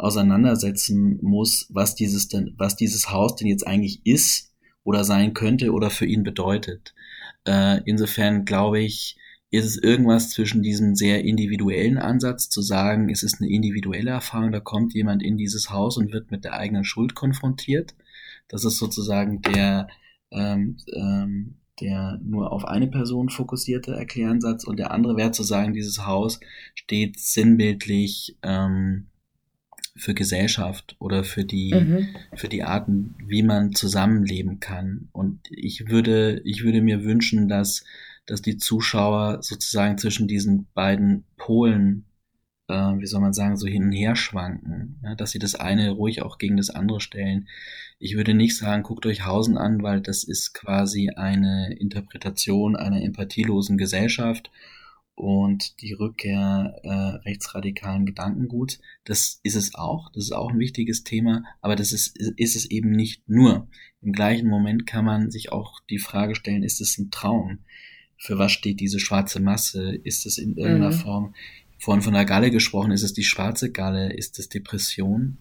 auseinandersetzen 0.00 1.18
muss, 1.22 1.66
was 1.70 1.94
dieses 1.94 2.28
denn, 2.28 2.54
was 2.56 2.76
dieses 2.76 3.10
Haus 3.10 3.36
denn 3.36 3.48
jetzt 3.48 3.66
eigentlich 3.66 4.00
ist 4.04 4.52
oder 4.82 5.04
sein 5.04 5.34
könnte 5.34 5.72
oder 5.72 5.90
für 5.90 6.06
ihn 6.06 6.22
bedeutet. 6.22 6.94
Äh, 7.46 7.80
insofern 7.84 8.44
glaube 8.44 8.80
ich, 8.80 9.16
ist 9.50 9.66
es 9.66 9.76
irgendwas 9.76 10.30
zwischen 10.30 10.62
diesem 10.62 10.94
sehr 10.94 11.24
individuellen 11.24 11.98
Ansatz 11.98 12.48
zu 12.48 12.62
sagen, 12.62 13.10
es 13.10 13.22
ist 13.22 13.40
eine 13.40 13.50
individuelle 13.50 14.10
Erfahrung, 14.10 14.52
da 14.52 14.60
kommt 14.60 14.94
jemand 14.94 15.22
in 15.22 15.36
dieses 15.36 15.70
Haus 15.70 15.96
und 15.96 16.12
wird 16.12 16.30
mit 16.30 16.44
der 16.44 16.54
eigenen 16.54 16.84
Schuld 16.84 17.14
konfrontiert. 17.14 17.94
Das 18.48 18.64
ist 18.64 18.78
sozusagen 18.78 19.42
der, 19.42 19.88
ähm, 20.30 20.76
ähm, 20.94 21.56
der 21.80 22.20
nur 22.22 22.52
auf 22.52 22.64
eine 22.64 22.86
Person 22.86 23.28
fokussierte 23.28 23.92
Erkläransatz 23.92 24.64
und 24.64 24.78
der 24.78 24.92
andere 24.92 25.16
wäre 25.16 25.32
zu 25.32 25.42
sagen, 25.42 25.72
dieses 25.72 26.06
Haus 26.06 26.38
steht 26.74 27.18
sinnbildlich 27.18 28.38
ähm, 28.42 29.09
für 29.96 30.14
Gesellschaft 30.14 30.96
oder 30.98 31.24
für 31.24 31.44
die, 31.44 31.74
mhm. 31.74 32.08
für 32.34 32.48
die 32.48 32.62
Arten, 32.62 33.14
wie 33.26 33.42
man 33.42 33.74
zusammenleben 33.74 34.60
kann. 34.60 35.08
Und 35.12 35.40
ich 35.50 35.88
würde, 35.88 36.40
ich 36.44 36.64
würde 36.64 36.80
mir 36.80 37.04
wünschen, 37.04 37.48
dass, 37.48 37.84
dass 38.26 38.42
die 38.42 38.56
Zuschauer 38.56 39.42
sozusagen 39.42 39.98
zwischen 39.98 40.28
diesen 40.28 40.68
beiden 40.74 41.24
Polen, 41.36 42.06
äh, 42.68 42.74
wie 42.74 43.06
soll 43.06 43.20
man 43.20 43.32
sagen, 43.32 43.56
so 43.56 43.66
hin 43.66 43.84
und 43.84 43.92
her 43.92 44.16
schwanken, 44.16 45.00
ja, 45.02 45.14
dass 45.14 45.32
sie 45.32 45.38
das 45.38 45.54
eine 45.54 45.90
ruhig 45.90 46.22
auch 46.22 46.38
gegen 46.38 46.56
das 46.56 46.70
andere 46.70 47.00
stellen. 47.00 47.48
Ich 47.98 48.16
würde 48.16 48.34
nicht 48.34 48.56
sagen, 48.56 48.82
guckt 48.82 49.06
euch 49.06 49.26
Hausen 49.26 49.58
an, 49.58 49.82
weil 49.82 50.00
das 50.00 50.24
ist 50.24 50.54
quasi 50.54 51.10
eine 51.10 51.74
Interpretation 51.78 52.76
einer 52.76 53.02
empathielosen 53.02 53.76
Gesellschaft 53.76 54.50
und 55.20 55.80
die 55.82 55.92
Rückkehr 55.92 56.80
äh, 56.82 56.88
rechtsradikalen 57.28 58.06
Gedankenguts. 58.06 58.80
Das 59.04 59.40
ist 59.42 59.54
es 59.54 59.74
auch, 59.74 60.10
das 60.12 60.24
ist 60.24 60.32
auch 60.32 60.50
ein 60.50 60.58
wichtiges 60.58 61.04
Thema, 61.04 61.44
aber 61.60 61.76
das 61.76 61.92
ist, 61.92 62.16
ist 62.18 62.56
es 62.56 62.70
eben 62.70 62.90
nicht 62.90 63.28
nur. 63.28 63.68
Im 64.00 64.12
gleichen 64.12 64.48
Moment 64.48 64.86
kann 64.86 65.04
man 65.04 65.30
sich 65.30 65.52
auch 65.52 65.80
die 65.90 65.98
Frage 65.98 66.34
stellen, 66.34 66.62
ist 66.62 66.80
es 66.80 66.96
ein 66.98 67.10
Traum? 67.10 67.58
Für 68.16 68.38
was 68.38 68.52
steht 68.52 68.80
diese 68.80 68.98
schwarze 68.98 69.40
Masse? 69.40 69.94
Ist 69.94 70.24
es 70.24 70.38
in 70.38 70.56
irgendeiner 70.56 70.90
mhm. 70.90 71.00
Form, 71.00 71.34
vorhin 71.78 72.02
von 72.02 72.14
der 72.14 72.24
Galle 72.24 72.50
gesprochen, 72.50 72.90
ist 72.90 73.02
es 73.02 73.12
die 73.12 73.24
schwarze 73.24 73.70
Galle? 73.70 74.12
Ist 74.12 74.38
es 74.38 74.48
Depression? 74.48 75.38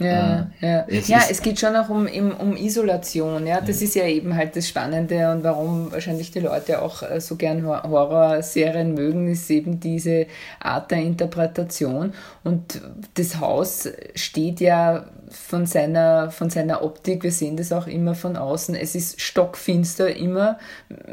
Ja, 0.00 0.50
äh, 0.60 0.66
ja. 0.66 0.84
Es 0.88 1.08
ja, 1.08 1.20
es 1.28 1.42
geht 1.42 1.58
schon 1.58 1.74
auch 1.74 1.88
um, 1.88 2.06
um 2.06 2.56
Isolation. 2.56 3.46
Ja? 3.46 3.60
Das 3.60 3.80
ja. 3.80 3.86
ist 3.86 3.94
ja 3.94 4.06
eben 4.06 4.36
halt 4.36 4.54
das 4.54 4.68
Spannende 4.68 5.30
und 5.32 5.42
warum 5.42 5.90
wahrscheinlich 5.90 6.30
die 6.30 6.40
Leute 6.40 6.82
auch 6.82 7.02
äh, 7.02 7.20
so 7.20 7.36
gern 7.36 7.66
Horrorserien 7.66 8.94
mögen, 8.94 9.28
ist 9.28 9.50
eben 9.50 9.80
diese 9.80 10.26
Art 10.60 10.90
der 10.90 10.98
Interpretation. 10.98 12.12
Und 12.44 12.80
das 13.14 13.40
Haus 13.40 13.88
steht 14.14 14.60
ja 14.60 15.06
von, 15.30 15.66
seiner, 15.66 16.30
von 16.30 16.50
seiner 16.50 16.82
Optik, 16.82 17.22
wir 17.22 17.32
sehen 17.32 17.56
das 17.56 17.72
auch 17.72 17.86
immer 17.86 18.14
von 18.14 18.36
außen, 18.36 18.74
es 18.74 18.94
ist 18.94 19.20
stockfinster 19.20 20.14
immer, 20.14 20.58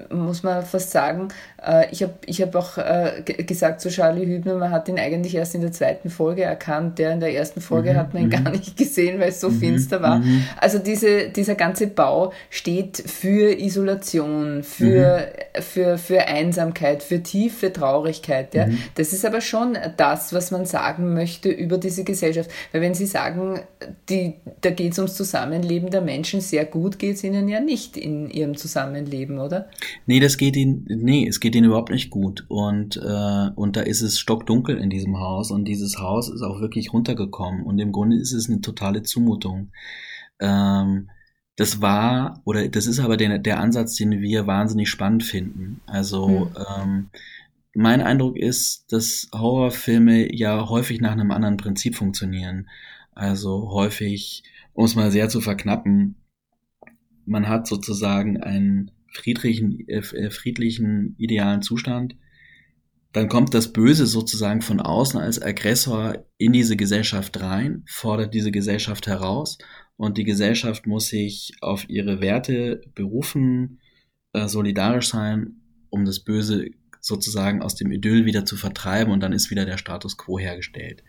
muss 0.09 0.43
man 0.43 0.63
fast 0.63 0.91
sagen. 0.91 1.29
Äh, 1.65 1.87
ich 1.91 2.03
habe 2.03 2.13
ich 2.25 2.41
hab 2.41 2.55
auch 2.55 2.77
äh, 2.77 3.23
gesagt 3.23 3.81
zu 3.81 3.89
Charlie 3.89 4.25
Hübner, 4.25 4.55
man 4.55 4.71
hat 4.71 4.87
ihn 4.87 4.99
eigentlich 4.99 5.35
erst 5.35 5.55
in 5.55 5.61
der 5.61 5.71
zweiten 5.71 6.09
Folge 6.09 6.43
erkannt, 6.43 6.99
der 6.99 7.11
in 7.11 7.19
der 7.19 7.33
ersten 7.33 7.61
Folge 7.61 7.93
mhm. 7.93 7.97
hat 7.97 8.13
man 8.13 8.23
ihn 8.23 8.29
mhm. 8.29 8.43
gar 8.43 8.51
nicht 8.51 8.77
gesehen, 8.77 9.19
weil 9.19 9.29
es 9.29 9.41
so 9.41 9.49
mhm. 9.49 9.59
finster 9.59 10.01
war. 10.01 10.19
Mhm. 10.19 10.45
Also 10.57 10.79
diese, 10.79 11.29
dieser 11.29 11.55
ganze 11.55 11.87
Bau 11.87 12.31
steht 12.49 12.97
für 12.97 13.59
Isolation, 13.59 14.63
für, 14.63 15.27
mhm. 15.55 15.61
für, 15.61 15.97
für 15.97 16.27
Einsamkeit, 16.27 17.03
für 17.03 17.21
tiefe 17.21 17.73
Traurigkeit. 17.73 18.53
Ja. 18.53 18.67
Mhm. 18.67 18.77
Das 18.95 19.13
ist 19.13 19.25
aber 19.25 19.41
schon 19.41 19.77
das, 19.97 20.33
was 20.33 20.51
man 20.51 20.65
sagen 20.65 21.13
möchte 21.13 21.49
über 21.49 21.77
diese 21.77 22.03
Gesellschaft. 22.03 22.49
Weil 22.71 22.81
wenn 22.81 22.93
Sie 22.93 23.05
sagen, 23.05 23.61
die, 24.09 24.35
da 24.61 24.69
geht 24.69 24.91
es 24.91 24.99
ums 24.99 25.15
Zusammenleben 25.15 25.89
der 25.89 26.01
Menschen 26.01 26.41
sehr 26.41 26.65
gut, 26.65 26.99
geht 26.99 27.15
es 27.15 27.23
Ihnen 27.23 27.47
ja 27.47 27.59
nicht 27.59 27.97
in 27.97 28.29
Ihrem 28.29 28.55
Zusammenleben, 28.55 29.39
oder? 29.39 29.69
Nee, 30.05 30.19
das 30.19 30.37
geht 30.37 30.55
Ihnen, 30.55 30.85
nee, 30.87 31.27
es 31.27 31.39
geht 31.39 31.55
Ihnen 31.55 31.67
überhaupt 31.67 31.91
nicht 31.91 32.09
gut. 32.09 32.45
Und, 32.47 32.97
äh, 32.97 33.49
und 33.55 33.75
da 33.75 33.81
ist 33.81 34.01
es 34.01 34.19
stockdunkel 34.19 34.77
in 34.77 34.89
diesem 34.89 35.19
Haus 35.19 35.51
und 35.51 35.65
dieses 35.65 35.97
Haus 35.97 36.29
ist 36.29 36.41
auch 36.41 36.61
wirklich 36.61 36.93
runtergekommen 36.93 37.63
und 37.63 37.79
im 37.79 37.91
Grunde 37.91 38.17
ist 38.17 38.33
es 38.33 38.49
eine 38.49 38.61
totale 38.61 39.03
Zumutung. 39.03 39.71
Ähm, 40.39 41.09
das 41.55 41.81
war, 41.81 42.41
oder 42.43 42.67
das 42.67 42.85
ist 42.85 42.99
aber 42.99 43.17
der, 43.17 43.39
der 43.39 43.59
Ansatz, 43.59 43.95
den 43.95 44.21
wir 44.21 44.45
wahnsinnig 44.45 44.89
spannend 44.89 45.23
finden. 45.23 45.81
Also, 45.85 46.27
hm. 46.27 46.83
ähm, 46.83 47.09
mein 47.73 48.01
Eindruck 48.01 48.37
ist, 48.37 48.85
dass 48.91 49.27
Horrorfilme 49.33 50.33
ja 50.33 50.69
häufig 50.69 51.01
nach 51.01 51.11
einem 51.11 51.31
anderen 51.31 51.57
Prinzip 51.57 51.95
funktionieren. 51.95 52.69
Also 53.15 53.71
häufig, 53.71 54.43
um 54.73 54.85
es 54.85 54.95
mal 54.95 55.09
sehr 55.09 55.29
zu 55.29 55.41
verknappen, 55.41 56.15
man 57.25 57.47
hat 57.47 57.65
sozusagen 57.65 58.41
einen 58.43 58.91
friedlichen, 59.11 59.87
äh, 59.87 59.99
äh, 59.99 60.29
friedlichen, 60.29 61.15
idealen 61.17 61.61
Zustand. 61.61 62.15
Dann 63.13 63.29
kommt 63.29 63.53
das 63.53 63.71
Böse 63.71 64.05
sozusagen 64.05 64.61
von 64.61 64.81
außen 64.81 65.19
als 65.19 65.41
Aggressor 65.41 66.25
in 66.37 66.51
diese 66.51 66.75
Gesellschaft 66.75 67.39
rein, 67.39 67.83
fordert 67.87 68.33
diese 68.33 68.51
Gesellschaft 68.51 69.07
heraus 69.07 69.57
und 69.95 70.17
die 70.17 70.25
Gesellschaft 70.25 70.85
muss 70.85 71.07
sich 71.07 71.53
auf 71.61 71.89
ihre 71.89 72.19
Werte 72.19 72.81
berufen, 72.93 73.79
äh, 74.33 74.49
solidarisch 74.49 75.07
sein, 75.07 75.61
um 75.89 76.03
das 76.03 76.19
Böse 76.19 76.71
sozusagen 76.99 77.61
aus 77.61 77.75
dem 77.75 77.91
Idyll 77.91 78.25
wieder 78.25 78.43
zu 78.45 78.57
vertreiben 78.57 79.13
und 79.13 79.21
dann 79.21 79.31
ist 79.31 79.49
wieder 79.49 79.65
der 79.65 79.77
Status 79.77 80.17
quo 80.17 80.37
hergestellt. 80.37 81.03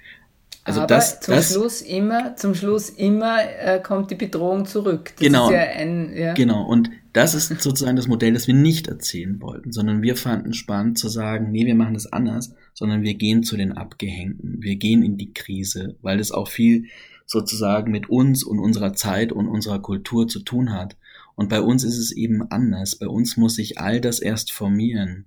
Also 0.66 0.80
Aber 0.80 0.88
das, 0.88 1.20
zum 1.20 1.34
das, 1.34 1.52
Schluss 1.52 1.80
immer, 1.80 2.34
zum 2.34 2.56
Schluss 2.56 2.90
immer 2.90 3.38
äh, 3.40 3.80
kommt 3.80 4.10
die 4.10 4.16
Bedrohung 4.16 4.66
zurück. 4.66 5.12
Das 5.14 5.24
genau. 5.24 5.48
Ja 5.48 5.60
ein, 5.60 6.12
ja. 6.12 6.34
Genau. 6.34 6.66
Und 6.66 6.90
das 7.12 7.34
ist 7.34 7.62
sozusagen 7.62 7.94
das 7.94 8.08
Modell, 8.08 8.32
das 8.32 8.48
wir 8.48 8.54
nicht 8.54 8.88
erzählen 8.88 9.40
wollten, 9.40 9.70
sondern 9.70 10.02
wir 10.02 10.16
fanden 10.16 10.54
spannend 10.54 10.98
zu 10.98 11.08
sagen, 11.08 11.52
nee, 11.52 11.66
wir 11.66 11.76
machen 11.76 11.94
das 11.94 12.12
anders, 12.12 12.52
sondern 12.74 13.02
wir 13.02 13.14
gehen 13.14 13.44
zu 13.44 13.56
den 13.56 13.74
Abgehängten. 13.74 14.56
Wir 14.60 14.74
gehen 14.74 15.04
in 15.04 15.16
die 15.16 15.32
Krise, 15.32 15.94
weil 16.02 16.18
das 16.18 16.32
auch 16.32 16.48
viel 16.48 16.86
sozusagen 17.26 17.92
mit 17.92 18.10
uns 18.10 18.42
und 18.42 18.58
unserer 18.58 18.92
Zeit 18.92 19.30
und 19.30 19.46
unserer 19.46 19.78
Kultur 19.78 20.26
zu 20.26 20.40
tun 20.40 20.72
hat. 20.72 20.96
Und 21.36 21.48
bei 21.48 21.60
uns 21.60 21.84
ist 21.84 21.98
es 21.98 22.10
eben 22.10 22.42
anders. 22.50 22.96
Bei 22.96 23.06
uns 23.06 23.36
muss 23.36 23.54
sich 23.54 23.78
all 23.78 24.00
das 24.00 24.18
erst 24.18 24.50
formieren. 24.50 25.26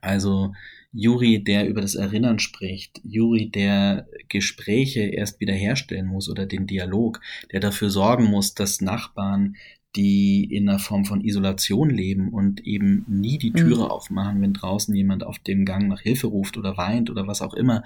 Also 0.00 0.52
Juri, 0.92 1.42
der 1.42 1.68
über 1.68 1.80
das 1.80 1.94
Erinnern 1.94 2.38
spricht, 2.38 3.00
Juri, 3.02 3.50
der 3.50 4.06
Gespräche 4.28 5.00
erst 5.00 5.40
wieder 5.40 5.54
herstellen 5.54 6.06
muss 6.06 6.28
oder 6.28 6.46
den 6.46 6.66
Dialog, 6.66 7.20
der 7.50 7.60
dafür 7.60 7.88
sorgen 7.90 8.24
muss, 8.24 8.54
dass 8.54 8.80
Nachbarn, 8.80 9.56
die 9.96 10.44
in 10.44 10.68
einer 10.68 10.78
Form 10.78 11.04
von 11.04 11.22
Isolation 11.22 11.90
leben 11.90 12.30
und 12.30 12.66
eben 12.66 13.04
nie 13.08 13.38
die 13.38 13.52
Türe 13.52 13.84
mhm. 13.84 13.90
aufmachen, 13.90 14.40
wenn 14.40 14.54
draußen 14.54 14.94
jemand 14.94 15.24
auf 15.24 15.38
dem 15.38 15.64
Gang 15.64 15.88
nach 15.88 16.00
Hilfe 16.00 16.28
ruft 16.28 16.56
oder 16.56 16.76
weint 16.76 17.10
oder 17.10 17.26
was 17.26 17.42
auch 17.42 17.54
immer. 17.54 17.82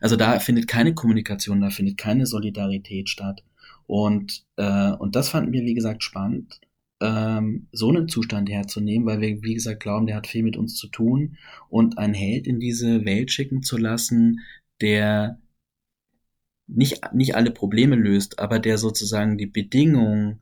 Also 0.00 0.16
da 0.16 0.38
findet 0.38 0.68
keine 0.68 0.94
Kommunikation, 0.94 1.60
da 1.60 1.70
findet 1.70 1.96
keine 1.98 2.26
Solidarität 2.26 3.08
statt. 3.08 3.42
Und, 3.86 4.44
äh, 4.56 4.92
und 4.92 5.16
das 5.16 5.30
fanden 5.30 5.52
wir, 5.52 5.62
wie 5.62 5.74
gesagt, 5.74 6.04
spannend 6.04 6.60
ähm, 7.00 7.68
so 7.72 7.88
einen 7.88 8.08
Zustand 8.08 8.50
herzunehmen, 8.50 9.06
weil 9.06 9.20
wir, 9.20 9.42
wie 9.42 9.54
gesagt, 9.54 9.80
glauben, 9.80 10.06
der 10.06 10.16
hat 10.16 10.26
viel 10.26 10.42
mit 10.42 10.56
uns 10.56 10.76
zu 10.76 10.88
tun 10.88 11.36
und 11.68 11.98
einen 11.98 12.14
Held 12.14 12.46
in 12.46 12.60
diese 12.60 13.04
Welt 13.04 13.30
schicken 13.30 13.62
zu 13.62 13.76
lassen, 13.76 14.40
der 14.80 15.40
nicht, 16.66 17.12
nicht 17.14 17.34
alle 17.34 17.50
Probleme 17.50 17.96
löst, 17.96 18.38
aber 18.38 18.58
der 18.58 18.78
sozusagen 18.78 19.38
die 19.38 19.46
Bedingungen 19.46 20.40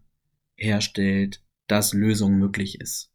herstellt, 0.57 1.43
dass 1.67 1.95
Lösung 1.95 2.39
möglich 2.39 2.81
ist. 2.81 3.13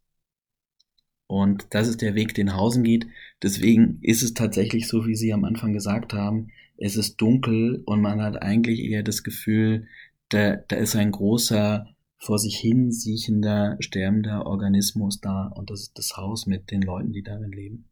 Und 1.26 1.66
das 1.70 1.88
ist 1.88 2.02
der 2.02 2.14
Weg, 2.14 2.34
den 2.34 2.54
Hausen 2.54 2.84
geht. 2.84 3.06
Deswegen 3.42 3.98
ist 4.02 4.22
es 4.22 4.34
tatsächlich 4.34 4.86
so, 4.86 5.06
wie 5.06 5.14
Sie 5.14 5.32
am 5.32 5.44
Anfang 5.44 5.72
gesagt 5.72 6.12
haben, 6.12 6.48
es 6.76 6.96
ist 6.96 7.16
dunkel 7.16 7.82
und 7.86 8.00
man 8.00 8.20
hat 8.20 8.42
eigentlich 8.42 8.80
eher 8.80 9.02
das 9.02 9.22
Gefühl, 9.22 9.86
da, 10.28 10.56
da 10.56 10.76
ist 10.76 10.96
ein 10.96 11.10
großer 11.10 11.91
vor 12.22 12.38
sich 12.38 12.56
hin 12.56 12.92
siechender, 12.92 13.76
sterbender 13.80 14.46
Organismus 14.46 15.20
da 15.20 15.48
und 15.48 15.70
das 15.70 15.80
ist 15.82 15.98
das 15.98 16.16
Haus 16.16 16.46
mit 16.46 16.70
den 16.70 16.80
Leuten, 16.80 17.12
die 17.12 17.22
darin 17.22 17.50
leben. 17.50 17.84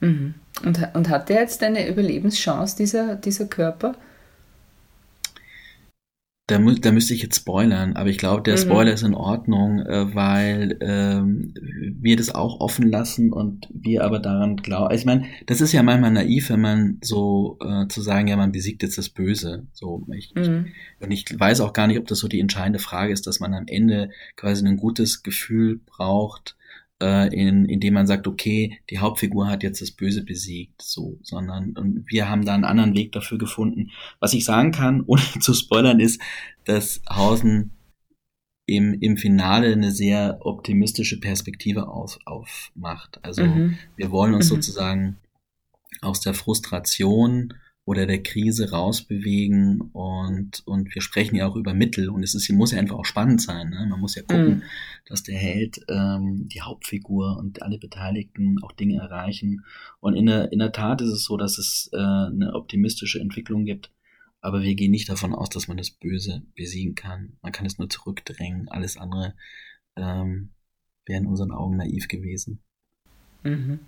Mhm. 0.00 0.34
Und, 0.64 0.94
und 0.94 1.08
hat 1.08 1.28
der 1.28 1.40
jetzt 1.40 1.62
eine 1.64 1.88
Überlebenschance, 1.88 2.76
dieser, 2.76 3.16
dieser 3.16 3.46
Körper? 3.46 3.96
Da, 6.48 6.58
mü 6.58 6.74
da 6.80 6.92
müsste 6.92 7.12
ich 7.12 7.22
jetzt 7.22 7.36
spoilern, 7.36 7.94
aber 7.94 8.08
ich 8.08 8.16
glaube, 8.16 8.42
der 8.42 8.54
mhm. 8.54 8.60
Spoiler 8.60 8.92
ist 8.94 9.02
in 9.02 9.14
Ordnung, 9.14 9.80
äh, 9.80 10.14
weil 10.14 10.78
ähm, 10.80 11.52
wir 12.00 12.16
das 12.16 12.34
auch 12.34 12.60
offen 12.60 12.90
lassen 12.90 13.32
und 13.32 13.68
wir 13.70 14.02
aber 14.02 14.18
daran 14.18 14.56
glauben. 14.56 14.94
Ich 14.94 15.04
meine, 15.04 15.26
das 15.46 15.60
ist 15.60 15.72
ja 15.72 15.82
manchmal 15.82 16.10
naiv, 16.10 16.48
wenn 16.48 16.62
man 16.62 16.98
so 17.02 17.58
äh, 17.62 17.86
zu 17.88 18.00
sagen, 18.00 18.28
ja, 18.28 18.36
man 18.36 18.50
besiegt 18.50 18.82
jetzt 18.82 18.96
das 18.96 19.10
Böse. 19.10 19.66
So, 19.74 20.06
ich, 20.10 20.34
mhm. 20.34 20.68
ich, 20.98 21.04
und 21.04 21.10
ich 21.10 21.38
weiß 21.38 21.60
auch 21.60 21.74
gar 21.74 21.86
nicht, 21.86 21.98
ob 21.98 22.06
das 22.06 22.18
so 22.18 22.28
die 22.28 22.40
entscheidende 22.40 22.78
Frage 22.78 23.12
ist, 23.12 23.26
dass 23.26 23.40
man 23.40 23.52
am 23.52 23.66
Ende 23.66 24.10
quasi 24.34 24.66
ein 24.66 24.78
gutes 24.78 25.22
Gefühl 25.22 25.80
braucht, 25.84 26.56
äh, 27.00 27.32
in, 27.34 27.66
indem 27.66 27.94
man 27.94 28.06
sagt, 28.06 28.26
okay, 28.26 28.78
die 28.90 28.98
Hauptfigur 28.98 29.48
hat 29.48 29.62
jetzt 29.62 29.80
das 29.80 29.92
Böse 29.92 30.24
besiegt, 30.24 30.82
so, 30.82 31.18
sondern 31.22 31.76
und 31.76 32.04
wir 32.08 32.28
haben 32.28 32.44
da 32.44 32.54
einen 32.54 32.64
anderen 32.64 32.94
Weg 32.94 33.12
dafür 33.12 33.38
gefunden. 33.38 33.90
Was 34.20 34.34
ich 34.34 34.44
sagen 34.44 34.72
kann, 34.72 35.02
ohne 35.06 35.22
zu 35.40 35.54
spoilern, 35.54 36.00
ist, 36.00 36.20
dass 36.64 37.00
Hausen 37.08 37.72
im, 38.66 38.94
im 39.00 39.16
Finale 39.16 39.72
eine 39.72 39.92
sehr 39.92 40.38
optimistische 40.42 41.20
Perspektive 41.20 41.88
auf, 41.88 42.18
aufmacht. 42.26 43.18
Also 43.22 43.44
mhm. 43.44 43.78
wir 43.96 44.10
wollen 44.10 44.34
uns 44.34 44.46
mhm. 44.46 44.56
sozusagen 44.56 45.16
aus 46.02 46.20
der 46.20 46.34
Frustration 46.34 47.54
oder 47.88 48.04
der 48.04 48.22
Krise 48.22 48.70
rausbewegen 48.70 49.80
und, 49.94 50.62
und 50.66 50.94
wir 50.94 51.00
sprechen 51.00 51.36
ja 51.36 51.48
auch 51.48 51.56
über 51.56 51.72
Mittel 51.72 52.10
und 52.10 52.22
es 52.22 52.34
ist, 52.34 52.50
muss 52.50 52.72
ja 52.72 52.78
einfach 52.78 52.98
auch 52.98 53.06
spannend 53.06 53.40
sein. 53.40 53.70
Ne? 53.70 53.86
Man 53.88 53.98
muss 53.98 54.14
ja 54.14 54.20
gucken, 54.20 54.58
mm. 54.58 54.62
dass 55.06 55.22
der 55.22 55.38
Held, 55.38 55.80
ähm, 55.88 56.48
die 56.52 56.60
Hauptfigur 56.60 57.38
und 57.38 57.62
alle 57.62 57.78
Beteiligten 57.78 58.62
auch 58.62 58.72
Dinge 58.72 58.98
erreichen. 58.98 59.64
Und 60.00 60.16
in 60.16 60.26
der, 60.26 60.52
in 60.52 60.58
der 60.58 60.72
Tat 60.72 61.00
ist 61.00 61.08
es 61.08 61.24
so, 61.24 61.38
dass 61.38 61.56
es 61.56 61.88
äh, 61.94 61.96
eine 61.96 62.52
optimistische 62.52 63.20
Entwicklung 63.20 63.64
gibt, 63.64 63.90
aber 64.42 64.60
wir 64.60 64.74
gehen 64.74 64.90
nicht 64.90 65.08
davon 65.08 65.34
aus, 65.34 65.48
dass 65.48 65.66
man 65.66 65.78
das 65.78 65.90
Böse 65.90 66.42
besiegen 66.54 66.94
kann. 66.94 67.38
Man 67.40 67.52
kann 67.52 67.64
es 67.64 67.78
nur 67.78 67.88
zurückdrängen. 67.88 68.68
Alles 68.68 68.98
andere 68.98 69.34
ähm, 69.96 70.50
wäre 71.06 71.20
in 71.20 71.26
unseren 71.26 71.52
Augen 71.52 71.78
naiv 71.78 72.06
gewesen. 72.08 72.62
Mhm. 73.42 73.80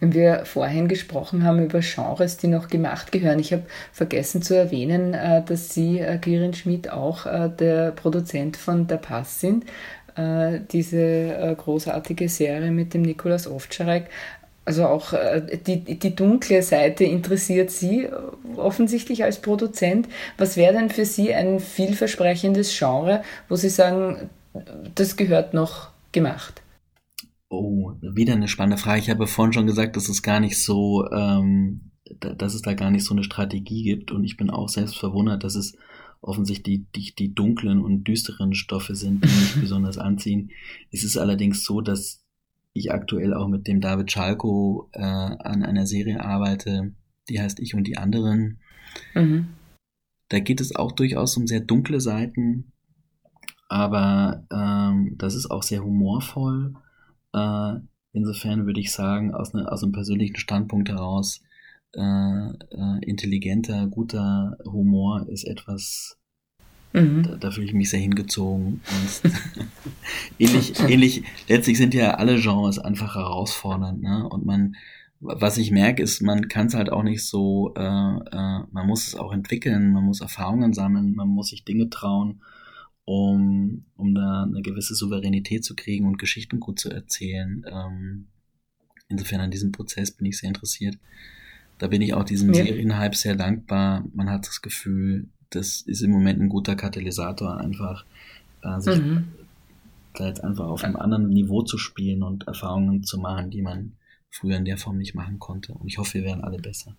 Wenn 0.00 0.14
wir 0.14 0.44
vorhin 0.46 0.88
gesprochen 0.88 1.44
haben 1.44 1.62
über 1.62 1.80
Genres, 1.80 2.36
die 2.36 2.48
noch 2.48 2.68
gemacht 2.68 3.12
gehören, 3.12 3.38
ich 3.38 3.52
habe 3.52 3.64
vergessen 3.92 4.42
zu 4.42 4.56
erwähnen, 4.56 5.14
äh, 5.14 5.42
dass 5.44 5.74
Sie, 5.74 5.98
äh, 6.00 6.18
Kirin 6.18 6.54
Schmidt, 6.54 6.90
auch 6.90 7.26
äh, 7.26 7.50
der 7.50 7.92
Produzent 7.92 8.56
von 8.56 8.86
Der 8.86 8.96
Pass 8.96 9.40
sind. 9.40 9.64
Diese 10.72 11.54
großartige 11.56 12.28
Serie 12.28 12.72
mit 12.72 12.92
dem 12.92 13.02
Nikolaus 13.02 13.46
Ovtcharek. 13.46 14.06
Also 14.64 14.84
auch 14.86 15.14
die, 15.66 15.98
die 15.98 16.14
dunkle 16.16 16.62
Seite 16.62 17.04
interessiert 17.04 17.70
Sie 17.70 18.08
offensichtlich 18.56 19.22
als 19.22 19.38
Produzent. 19.38 20.08
Was 20.36 20.56
wäre 20.56 20.74
denn 20.74 20.90
für 20.90 21.06
Sie 21.06 21.32
ein 21.32 21.60
vielversprechendes 21.60 22.76
Genre, 22.76 23.22
wo 23.48 23.54
Sie 23.54 23.70
sagen, 23.70 24.28
das 24.96 25.16
gehört 25.16 25.54
noch 25.54 25.90
gemacht? 26.12 26.59
Oh, 27.52 27.94
wieder 28.00 28.34
eine 28.34 28.46
spannende 28.46 28.80
Frage. 28.80 29.00
Ich 29.00 29.10
habe 29.10 29.26
vorhin 29.26 29.52
schon 29.52 29.66
gesagt, 29.66 29.96
dass 29.96 30.08
es 30.08 30.22
gar 30.22 30.38
nicht 30.38 30.56
so, 30.62 31.10
ähm, 31.10 31.90
dass 32.20 32.54
es 32.54 32.62
da 32.62 32.74
gar 32.74 32.92
nicht 32.92 33.04
so 33.04 33.12
eine 33.12 33.24
Strategie 33.24 33.82
gibt. 33.82 34.12
Und 34.12 34.22
ich 34.22 34.36
bin 34.36 34.50
auch 34.50 34.68
selbst 34.68 34.96
verwundert, 34.96 35.42
dass 35.42 35.56
es 35.56 35.76
offensichtlich 36.20 36.84
die, 36.94 37.00
die, 37.00 37.14
die 37.16 37.34
dunklen 37.34 37.80
und 37.80 38.04
düsteren 38.04 38.54
Stoffe 38.54 38.94
sind, 38.94 39.24
die 39.24 39.28
mich 39.28 39.54
besonders 39.60 39.98
anziehen. 39.98 40.52
Es 40.92 41.02
ist 41.02 41.16
allerdings 41.16 41.64
so, 41.64 41.80
dass 41.80 42.24
ich 42.72 42.92
aktuell 42.92 43.34
auch 43.34 43.48
mit 43.48 43.66
dem 43.66 43.80
David 43.80 44.12
Schalko 44.12 44.88
äh, 44.92 45.00
an 45.00 45.64
einer 45.64 45.88
Serie 45.88 46.24
arbeite, 46.24 46.94
die 47.28 47.40
heißt 47.40 47.58
Ich 47.58 47.74
und 47.74 47.82
die 47.82 47.98
anderen. 47.98 48.60
Mhm. 49.16 49.48
Da 50.28 50.38
geht 50.38 50.60
es 50.60 50.76
auch 50.76 50.92
durchaus 50.92 51.36
um 51.36 51.48
sehr 51.48 51.62
dunkle 51.62 52.00
Seiten, 52.00 52.70
aber 53.68 54.46
ähm, 54.52 55.16
das 55.18 55.34
ist 55.34 55.50
auch 55.50 55.64
sehr 55.64 55.82
humorvoll. 55.82 56.74
Äh, 57.32 57.74
insofern 58.12 58.66
würde 58.66 58.80
ich 58.80 58.92
sagen, 58.92 59.34
aus, 59.34 59.54
ne, 59.54 59.70
aus 59.70 59.82
einem 59.82 59.92
persönlichen 59.92 60.36
Standpunkt 60.36 60.88
heraus, 60.88 61.42
äh, 61.92 62.00
äh, 62.00 62.98
intelligenter, 63.02 63.86
guter 63.88 64.56
Humor 64.64 65.26
ist 65.28 65.44
etwas, 65.44 66.20
Mhm. 66.92 67.22
Da, 67.22 67.36
da 67.36 67.50
fühle 67.50 67.66
ich 67.66 67.72
mich 67.72 67.90
sehr 67.90 68.00
hingezogen. 68.00 68.80
ähnlich, 70.38 70.78
ähnlich, 70.80 71.22
letztlich 71.48 71.78
sind 71.78 71.94
ja 71.94 72.14
alle 72.14 72.40
Genres 72.40 72.78
einfach 72.78 73.14
herausfordernd, 73.14 74.02
ne? 74.02 74.28
Und 74.28 74.44
man, 74.44 74.74
was 75.20 75.58
ich 75.58 75.70
merke, 75.70 76.02
ist, 76.02 76.20
man 76.20 76.48
kann 76.48 76.66
es 76.66 76.74
halt 76.74 76.90
auch 76.90 77.02
nicht 77.02 77.24
so, 77.24 77.74
äh, 77.76 77.82
äh, 77.82 78.60
man 78.72 78.86
muss 78.86 79.06
es 79.06 79.14
auch 79.14 79.32
entwickeln, 79.32 79.92
man 79.92 80.04
muss 80.04 80.20
Erfahrungen 80.20 80.72
sammeln, 80.72 81.14
man 81.14 81.28
muss 81.28 81.48
sich 81.48 81.64
Dinge 81.64 81.90
trauen, 81.90 82.42
um, 83.10 83.86
um 83.96 84.14
da 84.14 84.44
eine 84.44 84.62
gewisse 84.62 84.94
Souveränität 84.94 85.64
zu 85.64 85.74
kriegen 85.74 86.06
und 86.06 86.18
Geschichten 86.18 86.60
gut 86.60 86.78
zu 86.78 86.90
erzählen. 86.90 87.66
Ähm, 87.68 88.28
insofern 89.08 89.40
an 89.40 89.50
diesem 89.50 89.72
Prozess 89.72 90.12
bin 90.12 90.26
ich 90.26 90.38
sehr 90.38 90.46
interessiert. 90.46 90.96
Da 91.78 91.88
bin 91.88 92.02
ich 92.02 92.14
auch 92.14 92.22
diesem 92.22 92.54
ja. 92.54 92.62
Serienhype 92.62 93.16
sehr 93.16 93.34
dankbar. 93.34 94.04
Man 94.14 94.30
hat 94.30 94.46
das 94.46 94.62
Gefühl, 94.62 95.26
das 95.50 95.80
ist 95.80 96.02
im 96.02 96.12
Moment 96.12 96.40
ein 96.40 96.48
guter 96.48 96.76
Katalysator, 96.76 97.56
einfach 97.56 98.04
äh, 98.62 98.80
sich 98.80 99.00
mhm. 99.00 99.24
da 100.14 100.28
jetzt 100.28 100.44
einfach 100.44 100.68
auf 100.68 100.84
einem 100.84 100.94
anderen 100.94 101.30
Niveau 101.30 101.62
zu 101.62 101.78
spielen 101.78 102.22
und 102.22 102.46
Erfahrungen 102.46 103.02
zu 103.02 103.18
machen, 103.18 103.50
die 103.50 103.62
man 103.62 103.96
früher 104.30 104.56
in 104.56 104.64
der 104.64 104.78
Form 104.78 104.98
nicht 104.98 105.16
machen 105.16 105.40
konnte. 105.40 105.72
Und 105.72 105.88
ich 105.88 105.98
hoffe, 105.98 106.14
wir 106.14 106.24
werden 106.26 106.44
alle 106.44 106.58
besser. 106.58 106.94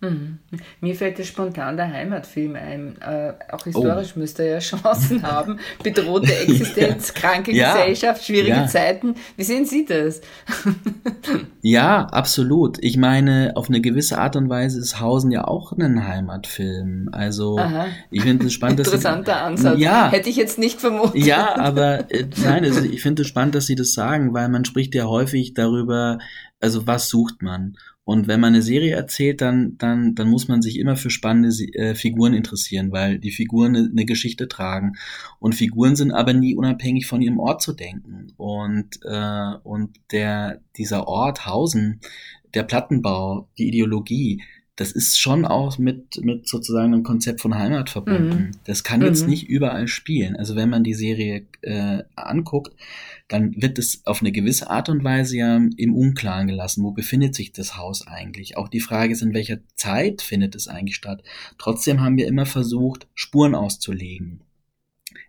Mhm. 0.00 0.38
Mir 0.80 0.94
fällt 0.94 1.24
spontan 1.26 1.76
der 1.76 1.92
Heimatfilm 1.92 2.54
ein. 2.54 2.96
Äh, 3.00 3.32
auch 3.50 3.64
historisch 3.64 4.12
oh. 4.14 4.20
müsste 4.20 4.44
er 4.44 4.54
ja 4.54 4.58
Chancen 4.60 5.22
haben. 5.24 5.58
Bedrohte 5.82 6.32
Existenz, 6.32 7.12
kranke 7.14 7.52
ja. 7.52 7.72
Gesellschaft, 7.72 8.24
schwierige 8.24 8.50
ja. 8.50 8.66
Zeiten. 8.68 9.16
Wie 9.36 9.42
sehen 9.42 9.66
Sie 9.66 9.84
das? 9.84 10.20
ja, 11.62 12.04
absolut. 12.06 12.78
Ich 12.80 12.96
meine, 12.96 13.52
auf 13.56 13.68
eine 13.68 13.80
gewisse 13.80 14.18
Art 14.18 14.36
und 14.36 14.48
Weise 14.48 14.78
ist 14.78 15.00
Hausen 15.00 15.32
ja 15.32 15.44
auch 15.48 15.72
ein 15.72 16.06
Heimatfilm. 16.06 17.08
Also 17.10 17.58
Aha. 17.58 17.86
ich 18.12 18.22
finde 18.22 18.46
es 18.46 18.52
spannend, 18.52 18.78
dass 18.78 18.86
Interessanter 18.86 19.32
Sie, 19.32 19.40
Ansatz. 19.40 19.78
Ja, 19.80 20.12
Hätte 20.12 20.30
ich 20.30 20.36
jetzt 20.36 20.60
nicht 20.60 20.80
vermutet. 20.80 21.26
Ja, 21.26 21.58
aber 21.58 22.08
äh, 22.12 22.24
nein, 22.44 22.64
also 22.64 22.84
ich 22.84 23.02
finde 23.02 23.22
es 23.22 23.28
spannend, 23.28 23.56
dass 23.56 23.66
Sie 23.66 23.74
das 23.74 23.94
sagen, 23.94 24.32
weil 24.32 24.48
man 24.48 24.64
spricht 24.64 24.94
ja 24.94 25.06
häufig 25.06 25.54
darüber, 25.54 26.18
also 26.60 26.86
was 26.86 27.08
sucht 27.08 27.42
man? 27.42 27.76
Und 28.08 28.26
wenn 28.26 28.40
man 28.40 28.54
eine 28.54 28.62
Serie 28.62 28.96
erzählt, 28.96 29.42
dann, 29.42 29.76
dann, 29.76 30.14
dann 30.14 30.30
muss 30.30 30.48
man 30.48 30.62
sich 30.62 30.78
immer 30.78 30.96
für 30.96 31.10
spannende 31.10 31.50
äh, 31.74 31.94
Figuren 31.94 32.32
interessieren, 32.32 32.90
weil 32.90 33.18
die 33.18 33.30
Figuren 33.30 33.76
eine, 33.76 33.90
eine, 33.90 34.06
Geschichte 34.06 34.48
tragen. 34.48 34.94
Und 35.40 35.54
Figuren 35.54 35.94
sind 35.94 36.12
aber 36.12 36.32
nie 36.32 36.54
unabhängig 36.54 37.06
von 37.06 37.20
ihrem 37.20 37.38
Ort 37.38 37.60
zu 37.60 37.74
denken. 37.74 38.32
Und, 38.38 38.98
äh, 39.04 39.56
und 39.62 39.98
der, 40.10 40.62
dieser 40.78 41.06
Ort, 41.06 41.44
Hausen, 41.44 42.00
der 42.54 42.62
Plattenbau, 42.62 43.50
die 43.58 43.68
Ideologie, 43.68 44.42
das 44.78 44.92
ist 44.92 45.18
schon 45.18 45.44
auch 45.44 45.76
mit, 45.78 46.24
mit 46.24 46.48
sozusagen 46.48 46.94
einem 46.94 47.02
Konzept 47.02 47.40
von 47.40 47.58
Heimat 47.58 47.90
verbunden. 47.90 48.28
Mhm. 48.28 48.50
Das 48.64 48.84
kann 48.84 49.02
jetzt 49.02 49.24
mhm. 49.24 49.30
nicht 49.30 49.48
überall 49.48 49.88
spielen. 49.88 50.36
Also 50.36 50.54
wenn 50.54 50.70
man 50.70 50.84
die 50.84 50.94
Serie 50.94 51.46
äh, 51.62 52.04
anguckt, 52.14 52.76
dann 53.26 53.60
wird 53.60 53.80
es 53.80 54.06
auf 54.06 54.20
eine 54.20 54.30
gewisse 54.30 54.70
Art 54.70 54.88
und 54.88 55.02
Weise 55.02 55.36
ja 55.36 55.56
im 55.56 55.96
Unklaren 55.96 56.46
gelassen. 56.46 56.84
Wo 56.84 56.92
befindet 56.92 57.34
sich 57.34 57.50
das 57.50 57.76
Haus 57.76 58.06
eigentlich? 58.06 58.56
Auch 58.56 58.68
die 58.68 58.78
Frage 58.78 59.12
ist, 59.12 59.20
in 59.20 59.34
welcher 59.34 59.58
Zeit 59.74 60.22
findet 60.22 60.54
es 60.54 60.68
eigentlich 60.68 60.94
statt? 60.94 61.24
Trotzdem 61.58 62.00
haben 62.00 62.16
wir 62.16 62.28
immer 62.28 62.46
versucht, 62.46 63.08
Spuren 63.16 63.56
auszulegen 63.56 64.42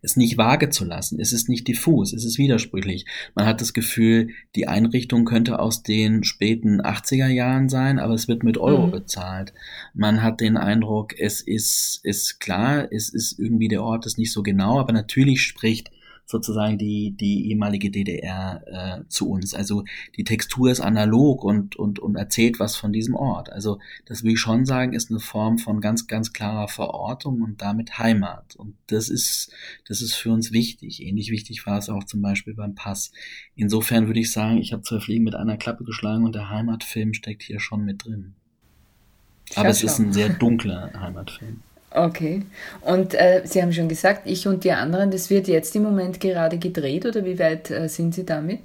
es 0.02 0.18
nicht 0.18 0.38
vage 0.38 0.70
zu 0.70 0.86
lassen. 0.86 1.20
Es 1.20 1.34
ist 1.34 1.50
nicht 1.50 1.68
diffus, 1.68 2.14
es 2.14 2.26
ist 2.26 2.38
widersprüchlich. 2.38 3.06
Man 3.36 3.46
hat 3.46 3.62
das 3.62 3.74
Gefühl, 3.74 4.30
die 4.56 4.68
Einrichtung 4.68 5.26
könnte 5.26 5.60
aus 5.60 5.84
den 5.84 6.24
späten 6.24 6.82
80er 6.82 7.28
Jahren 7.28 7.70
sein, 7.70 8.00
aber 8.00 8.14
es 8.14 8.28
wird 8.28 8.44
mit 8.44 8.58
Euro 8.58 8.88
mhm. 8.88 8.92
bezahlt. 8.92 9.54
Man 9.94 10.24
hat 10.24 10.42
den 10.42 10.58
Eindruck, 10.58 11.18
es 11.20 11.42
ist, 11.42 12.00
ist 12.04 12.40
klar, 12.40 12.92
es 12.92 13.10
ist 13.10 13.40
irgendwie 13.40 13.68
der 13.68 13.84
Ort 13.84 14.06
ist 14.06 14.18
nicht 14.18 14.32
so 14.32 14.44
genau, 14.44 14.80
aber 14.80 14.94
natürlich 14.94 15.42
spricht 15.42 15.92
sozusagen 16.30 16.78
die, 16.78 17.12
die 17.12 17.50
ehemalige 17.50 17.90
DDR 17.90 18.62
äh, 18.68 19.08
zu 19.10 19.30
uns. 19.30 19.56
Also 19.56 19.84
die 20.16 20.24
Textur 20.24 20.70
ist 20.70 20.80
analog 20.80 21.44
und, 21.44 21.76
und, 21.76 21.98
und 21.98 22.16
erzählt 22.16 22.60
was 22.60 22.76
von 22.76 22.94
diesem 22.94 23.16
Ort. 23.16 23.52
Also 23.52 23.80
das 24.06 24.24
will 24.24 24.34
ich 24.34 24.40
schon 24.40 24.66
sagen, 24.66 24.94
ist 24.94 25.10
eine 25.10 25.20
Form 25.20 25.58
von 25.58 25.82
ganz, 25.82 26.06
ganz 26.06 26.32
klarer 26.32 26.68
Verortung 26.68 27.42
und 27.42 27.64
damit 27.64 27.98
Heimat. 27.98 28.56
Und 28.56 28.76
das 28.88 29.10
ist, 29.10 29.52
das 29.88 30.02
ist 30.02 30.14
für 30.14 30.32
uns 30.32 30.52
wichtig. 30.52 31.02
Ähnlich 31.02 31.32
wichtig 31.32 31.66
war 31.66 31.80
es 31.80 31.90
auch 31.90 32.04
zum 32.04 32.22
Beispiel 32.22 32.54
beim 32.54 32.76
Pass. 32.76 33.12
Insofern 33.56 34.06
würde 34.06 34.20
ich 34.20 34.32
sagen, 34.32 34.60
ich 34.60 34.72
habe 34.72 34.84
zwei 34.84 35.00
Fliegen 35.00 35.24
mit 35.24 35.34
einer 35.34 35.58
Klappe 35.58 35.84
geschlagen 35.84 36.26
und 36.26 36.36
der 36.36 36.50
Heimatfilm 36.50 37.16
steckt 37.16 37.42
hier 37.42 37.60
schon 37.60 37.84
mit 37.86 38.06
drin. 38.06 38.36
Aber 39.56 39.70
es 39.70 39.84
ist 39.84 39.98
ein 39.98 40.14
sehr 40.14 40.30
dunkler 40.30 40.92
Heimatfilm. 40.94 41.64
Okay. 41.92 42.44
Und 42.82 43.14
äh, 43.16 43.42
Sie 43.46 43.62
haben 43.62 43.74
schon 43.74 43.90
gesagt, 43.90 44.22
ich 44.26 44.48
und 44.48 44.64
die 44.64 44.72
anderen, 44.72 45.12
das 45.12 45.30
wird 45.30 45.48
jetzt 45.48 45.76
im 45.76 45.84
Moment 45.84 46.20
gerade 46.20 46.58
gedreht 46.60 47.06
oder 47.06 47.26
wie 47.26 47.40
weit 47.40 47.72
äh, 47.72 47.88
sind 47.90 48.14
Sie 48.14 48.26
damit? 48.26 48.60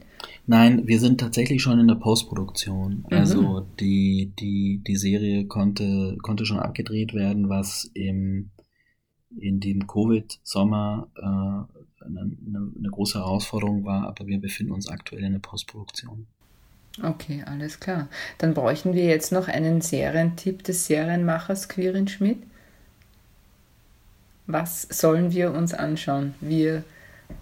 Nein, 0.46 0.86
wir 0.86 1.00
sind 1.00 1.20
tatsächlich 1.20 1.62
schon 1.62 1.80
in 1.80 1.88
der 1.88 1.94
Postproduktion. 1.94 3.04
Mhm. 3.08 3.16
Also 3.16 3.60
die, 3.80 4.32
die, 4.38 4.82
die 4.86 4.96
Serie 4.96 5.46
konnte, 5.46 6.16
konnte 6.22 6.44
schon 6.44 6.58
abgedreht 6.58 7.14
werden, 7.14 7.48
was 7.48 7.90
im, 7.94 8.50
in 9.38 9.60
dem 9.60 9.86
Covid-Sommer 9.86 11.08
äh, 11.16 12.04
eine, 12.04 12.36
eine 12.78 12.90
große 12.90 13.18
Herausforderung 13.18 13.84
war, 13.84 14.06
aber 14.06 14.26
wir 14.26 14.38
befinden 14.38 14.72
uns 14.72 14.88
aktuell 14.88 15.24
in 15.24 15.32
der 15.32 15.38
Postproduktion. 15.38 16.26
Okay, 17.02 17.42
alles 17.46 17.80
klar. 17.80 18.08
Dann 18.38 18.54
bräuchten 18.54 18.94
wir 18.94 19.04
jetzt 19.04 19.32
noch 19.32 19.48
einen 19.48 19.80
Serientipp 19.80 20.62
des 20.62 20.86
Serienmachers 20.86 21.68
Quirin 21.68 22.06
Schmidt. 22.06 22.38
Was 24.46 24.82
sollen 24.82 25.32
wir 25.32 25.52
uns 25.52 25.72
anschauen, 25.72 26.34
wir 26.40 26.84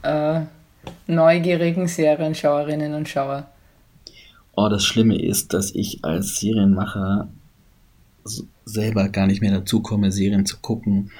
äh, 0.02 0.42
neugierigen 1.06 1.88
Serienschauerinnen 1.88 2.94
und 2.94 3.08
Schauer? 3.08 3.48
Oh, 4.54 4.68
das 4.68 4.84
Schlimme 4.84 5.20
ist, 5.20 5.52
dass 5.52 5.74
ich 5.74 6.04
als 6.04 6.38
Serienmacher 6.38 7.28
selber 8.64 9.08
gar 9.08 9.26
nicht 9.26 9.40
mehr 9.40 9.50
dazu 9.50 9.80
komme, 9.80 10.12
Serien 10.12 10.46
zu 10.46 10.58
gucken. 10.58 11.10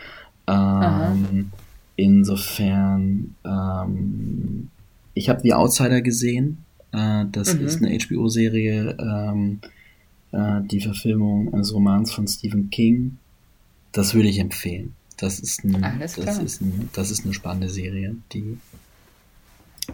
Ähm, 0.47 1.51
insofern, 1.97 3.35
ähm, 3.45 4.71
ich 5.15 5.29
habe 5.29 5.41
The 5.43 5.55
Outsider 5.55 6.03
gesehen. 6.03 6.59
Äh, 6.93 7.25
das 7.33 7.55
mhm. 7.55 7.67
ist 7.67 7.83
eine 7.83 7.99
HBO-Serie, 7.99 8.97
ähm, 8.99 9.61
äh, 10.33 10.61
die 10.63 10.81
Verfilmung 10.81 11.53
eines 11.53 11.75
Romans 11.75 12.13
von 12.13 12.29
Stephen 12.29 12.71
King. 12.71 13.17
Das 13.93 14.15
würde 14.15 14.29
ich 14.29 14.39
empfehlen. 14.39 14.95
Das 15.17 15.39
ist, 15.39 15.65
ein, 15.65 16.01
das, 16.01 16.17
ist 16.39 16.61
ein, 16.61 16.91
das 16.93 17.11
ist 17.11 17.25
eine 17.25 17.35
spannende 17.35 17.69
Serie, 17.69 18.17
die 18.33 18.59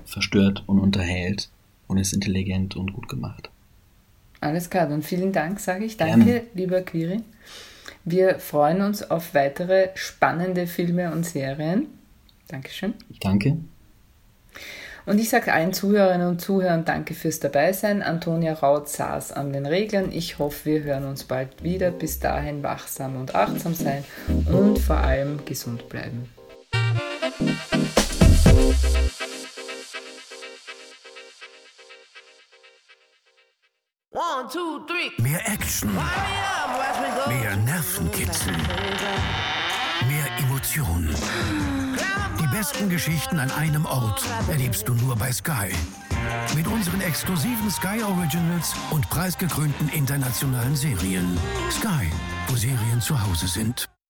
verstört 0.04 0.64
und 0.66 0.78
unterhält 0.78 1.50
und 1.87 1.98
ist 1.98 2.12
intelligent 2.12 2.76
und 2.76 2.92
gut 2.92 3.09
gemacht. 3.09 3.50
Alles 4.40 4.70
klar, 4.70 4.88
dann 4.88 5.02
vielen 5.02 5.33
Dank, 5.33 5.59
sage 5.61 5.85
ich. 5.85 5.96
Danke, 5.96 6.24
Gerne. 6.24 6.42
lieber 6.54 6.83
Quirin. 6.83 7.24
Wir 8.04 8.38
freuen 8.38 8.83
uns 8.83 9.02
auf 9.11 9.35
weitere 9.35 9.90
spannende 9.94 10.66
Filme 10.66 11.12
und 11.12 11.26
Serien. 11.26 11.87
Dankeschön. 12.46 12.94
Danke. 13.20 13.59
Und 15.08 15.18
ich 15.18 15.30
sage 15.30 15.54
allen 15.54 15.72
Zuhörerinnen 15.72 16.28
und 16.28 16.40
Zuhörern 16.42 16.84
danke 16.84 17.14
fürs 17.14 17.40
Dabeisein. 17.40 18.02
Antonia 18.02 18.52
Raut 18.52 18.90
saß 18.90 19.32
an 19.32 19.54
den 19.54 19.64
Reglern. 19.64 20.12
Ich 20.12 20.38
hoffe, 20.38 20.66
wir 20.66 20.82
hören 20.82 21.06
uns 21.06 21.24
bald 21.24 21.62
wieder. 21.62 21.90
Bis 21.90 22.20
dahin 22.20 22.62
wachsam 22.62 23.16
und 23.16 23.34
achtsam 23.34 23.74
sein 23.74 24.04
und 24.52 24.78
vor 24.78 24.98
allem 24.98 25.42
gesund 25.46 25.88
bleiben. 25.88 26.28
One, 34.10 34.48
two, 34.52 34.80
three. 34.86 35.22
Mehr 35.22 35.40
Action. 35.48 35.90
Mehr 37.28 37.56
Nervenkitzel. 37.56 38.52
Mehr 40.06 40.26
Emotionen 40.38 41.88
besten 42.59 42.88
Geschichten 42.88 43.38
an 43.38 43.52
einem 43.52 43.87
Ort 43.87 44.24
erlebst 44.48 44.88
du 44.88 44.94
nur 44.94 45.14
bei 45.14 45.33
Sky. 45.33 45.70
Mit 46.57 46.66
unseren 46.66 47.00
exklusiven 47.00 47.70
Sky 47.70 48.02
Originals 48.02 48.74
und 48.90 49.09
preisgekrönten 49.09 49.88
internationalen 49.90 50.74
Serien. 50.74 51.38
Sky, 51.70 52.11
wo 52.48 52.57
Serien 52.57 53.00
zu 53.00 53.20
Hause 53.20 53.46
sind. 53.46 53.88